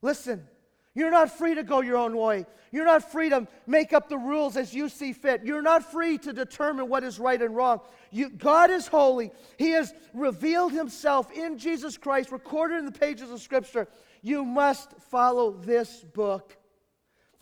[0.00, 0.48] Listen,
[0.94, 2.44] you're not free to go your own way.
[2.70, 5.42] You're not free to make up the rules as you see fit.
[5.44, 7.80] You're not free to determine what is right and wrong.
[8.10, 9.30] You, God is holy.
[9.58, 13.88] He has revealed himself in Jesus Christ, recorded in the pages of Scripture.
[14.20, 16.56] You must follow this book.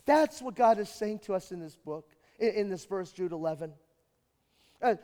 [0.05, 3.33] That's what God is saying to us in this book, in, in this verse, Jude
[3.33, 3.73] 11.
[4.81, 4.95] Uh,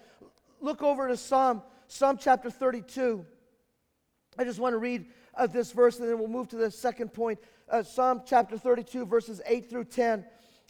[0.61, 3.25] look over to Psalm, Psalm chapter 32.
[4.37, 5.05] I just want to read
[5.37, 7.39] uh, this verse and then we'll move to the second point.
[7.69, 10.25] Uh, Psalm chapter 32, verses 8 through 10.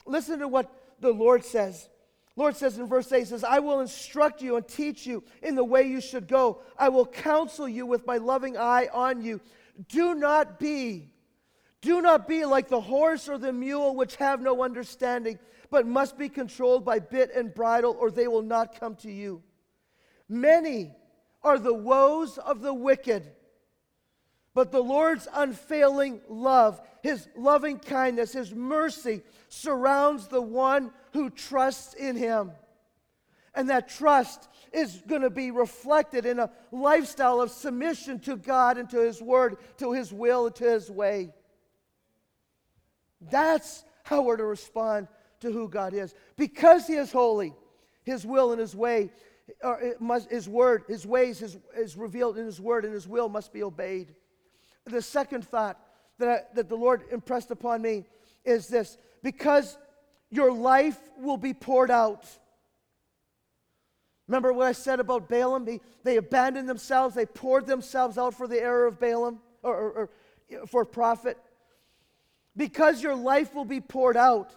[0.06, 1.88] Listen to what the Lord says.
[2.36, 5.64] Lord says in verse 8, says, I will instruct you and teach you in the
[5.64, 6.60] way you should go.
[6.78, 9.40] I will counsel you with my loving eye on you.
[9.88, 11.10] Do not be,
[11.80, 15.38] do not be like the horse or the mule which have no understanding,
[15.70, 19.42] but must be controlled by bit and bridle, or they will not come to you.
[20.28, 20.92] Many
[21.42, 23.32] are the woes of the wicked
[24.58, 31.94] but the Lord's unfailing love, his loving kindness, his mercy surrounds the one who trusts
[31.94, 32.50] in him.
[33.54, 38.78] And that trust is going to be reflected in a lifestyle of submission to God
[38.78, 41.32] and to his word, to his will, and to his way.
[43.20, 45.06] That's how we're to respond
[45.38, 46.16] to who God is.
[46.36, 47.54] Because he is holy,
[48.02, 49.12] his will and his way,
[49.62, 53.28] or must, his word, his ways is, is revealed in his word, and his will
[53.28, 54.16] must be obeyed
[54.88, 55.80] the second thought
[56.18, 58.04] that, I, that the Lord impressed upon me
[58.44, 59.78] is this because
[60.30, 62.24] your life will be poured out.
[64.26, 65.64] Remember what I said about Balaam?
[65.64, 70.10] They, they abandoned themselves, they poured themselves out for the error of Balaam or, or,
[70.50, 71.38] or for profit.
[72.56, 74.54] Because your life will be poured out,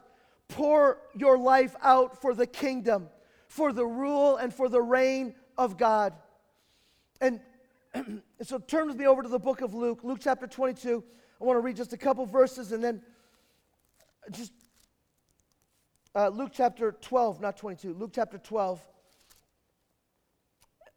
[0.48, 3.08] pour your life out for the kingdom,
[3.48, 6.14] for the rule and for the reign of God.
[7.22, 7.40] And
[8.42, 11.04] so turn with me over to the book of Luke, Luke chapter 22.
[11.40, 13.02] I want to read just a couple verses and then
[14.32, 14.54] just
[16.16, 18.82] uh, Luke chapter 12, not 22, Luke chapter 12.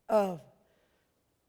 [0.08, 0.36] Uh,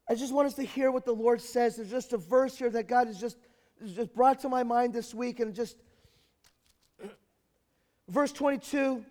[0.08, 1.76] I just want us to hear what the Lord says.
[1.76, 3.36] There's just a verse here that God has just,
[3.80, 5.76] has just brought to my mind this week, and just
[8.08, 9.04] verse 22.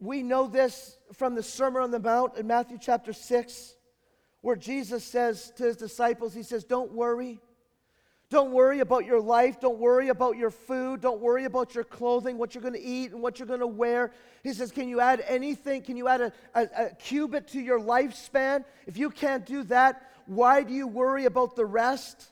[0.00, 3.74] We know this from the Sermon on the Mount in Matthew chapter 6
[4.40, 7.40] where Jesus says to his disciples, He says, Don't worry.
[8.30, 9.58] Don't worry about your life.
[9.58, 11.00] Don't worry about your food.
[11.00, 13.66] Don't worry about your clothing, what you're going to eat, and what you're going to
[13.66, 14.12] wear.
[14.42, 15.82] He says, Can you add anything?
[15.82, 18.64] Can you add a, a, a, cubit to your lifespan?
[18.86, 22.28] If you can't do that, why do you worry about the rest?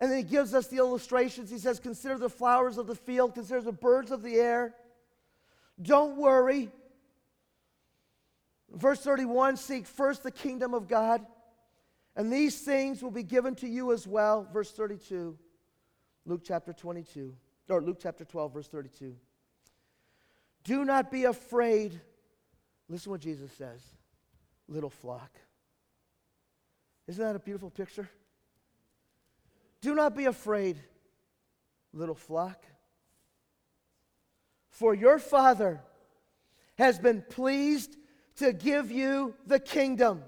[0.00, 1.50] And then he gives us the illustrations.
[1.50, 4.74] He says, Consider the flowers of the field, consider the birds of the air.
[5.80, 6.70] Don't worry.
[8.72, 11.24] Verse 31 Seek first the kingdom of God,
[12.16, 14.48] and these things will be given to you as well.
[14.52, 15.36] Verse 32,
[16.26, 17.34] Luke chapter 22,
[17.68, 19.14] or Luke chapter 12, verse 32.
[20.64, 22.00] Do not be afraid.
[22.88, 23.82] Listen what Jesus says
[24.68, 25.30] little flock.
[27.08, 28.08] Isn't that a beautiful picture?
[29.80, 30.78] Do not be afraid,
[31.92, 32.64] little flock.
[34.70, 35.80] For your Father
[36.78, 37.96] has been pleased
[38.36, 40.22] to give you the kingdom.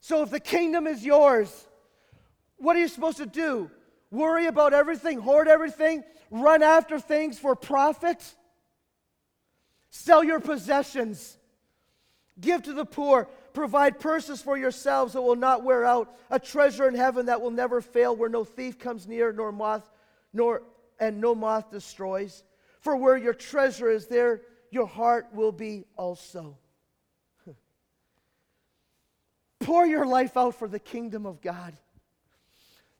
[0.00, 1.66] So if the kingdom is yours,
[2.58, 3.70] what are you supposed to do?
[4.10, 8.22] Worry about everything, hoard everything, run after things for profit?
[9.90, 11.36] Sell your possessions,
[12.40, 16.86] give to the poor, provide purses for yourselves that will not wear out, a treasure
[16.86, 19.90] in heaven that will never fail, where no thief comes near, nor moth,
[20.32, 20.62] nor
[21.00, 22.44] and no moth destroys.
[22.80, 26.56] For where your treasure is, there your heart will be also.
[29.60, 31.74] Pour your life out for the kingdom of God.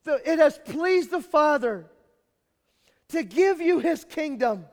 [0.05, 1.85] it has pleased the Father
[3.09, 4.65] to give you his kingdom.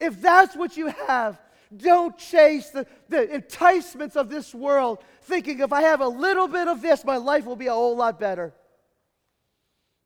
[0.00, 1.40] If that's what you have,
[1.76, 6.68] don't chase the, the enticements of this world, thinking if I have a little bit
[6.68, 8.54] of this, my life will be a whole lot better.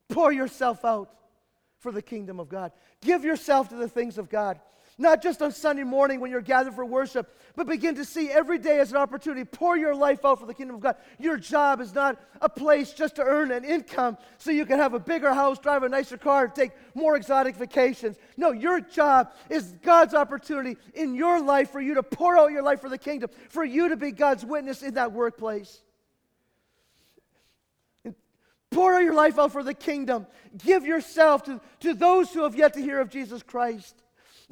[0.09, 1.11] Pour yourself out
[1.79, 2.73] for the kingdom of God.
[3.01, 4.61] Give yourself to the things of God.
[4.99, 8.59] Not just on Sunday morning when you're gathered for worship, but begin to see every
[8.59, 9.45] day as an opportunity.
[9.45, 10.97] Pour your life out for the kingdom of God.
[11.19, 14.93] Your job is not a place just to earn an income so you can have
[14.93, 18.17] a bigger house, drive a nicer car, take more exotic vacations.
[18.37, 22.63] No, your job is God's opportunity in your life for you to pour out your
[22.63, 25.81] life for the kingdom, for you to be God's witness in that workplace.
[28.71, 30.27] Pour your life out for the kingdom.
[30.57, 34.03] Give yourself to, to those who have yet to hear of Jesus Christ.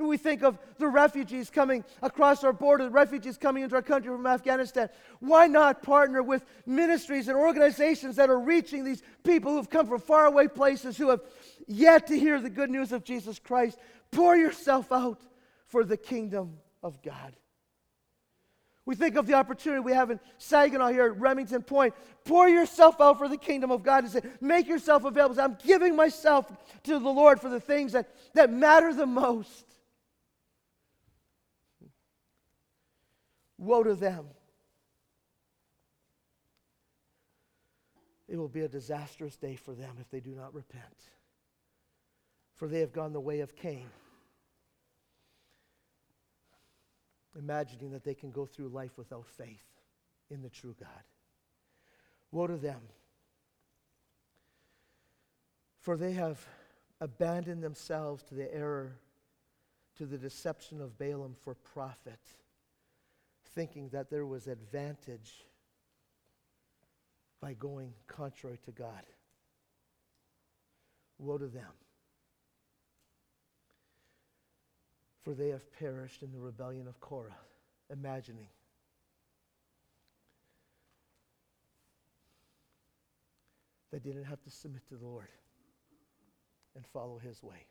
[0.06, 4.10] We think of the refugees coming across our border, the refugees coming into our country
[4.10, 4.88] from Afghanistan.
[5.20, 10.00] Why not partner with ministries and organizations that are reaching these people who've come from
[10.00, 11.20] faraway places who have
[11.66, 13.78] yet to hear the good news of Jesus Christ?
[14.10, 15.20] Pour yourself out
[15.66, 17.36] for the kingdom of God.
[18.86, 21.94] We think of the opportunity we have in Saginaw here at Remington Point.
[22.24, 25.40] Pour yourself out for the kingdom of God and say, make yourself available.
[25.40, 26.50] I'm giving myself
[26.84, 29.69] to the Lord for the things that, that matter the most.
[33.60, 34.24] Woe to them.
[38.26, 40.84] It will be a disastrous day for them if they do not repent.
[42.54, 43.86] For they have gone the way of Cain,
[47.38, 49.66] imagining that they can go through life without faith
[50.30, 50.88] in the true God.
[52.32, 52.80] Woe to them.
[55.80, 56.46] For they have
[57.00, 58.92] abandoned themselves to the error,
[59.98, 62.20] to the deception of Balaam for profit
[63.54, 65.32] thinking that there was advantage
[67.40, 69.02] by going contrary to God.
[71.18, 71.72] Woe to them.
[75.22, 77.36] For they have perished in the rebellion of Korah,
[77.90, 78.48] imagining
[83.92, 85.28] they didn't have to submit to the Lord
[86.74, 87.66] and follow his way.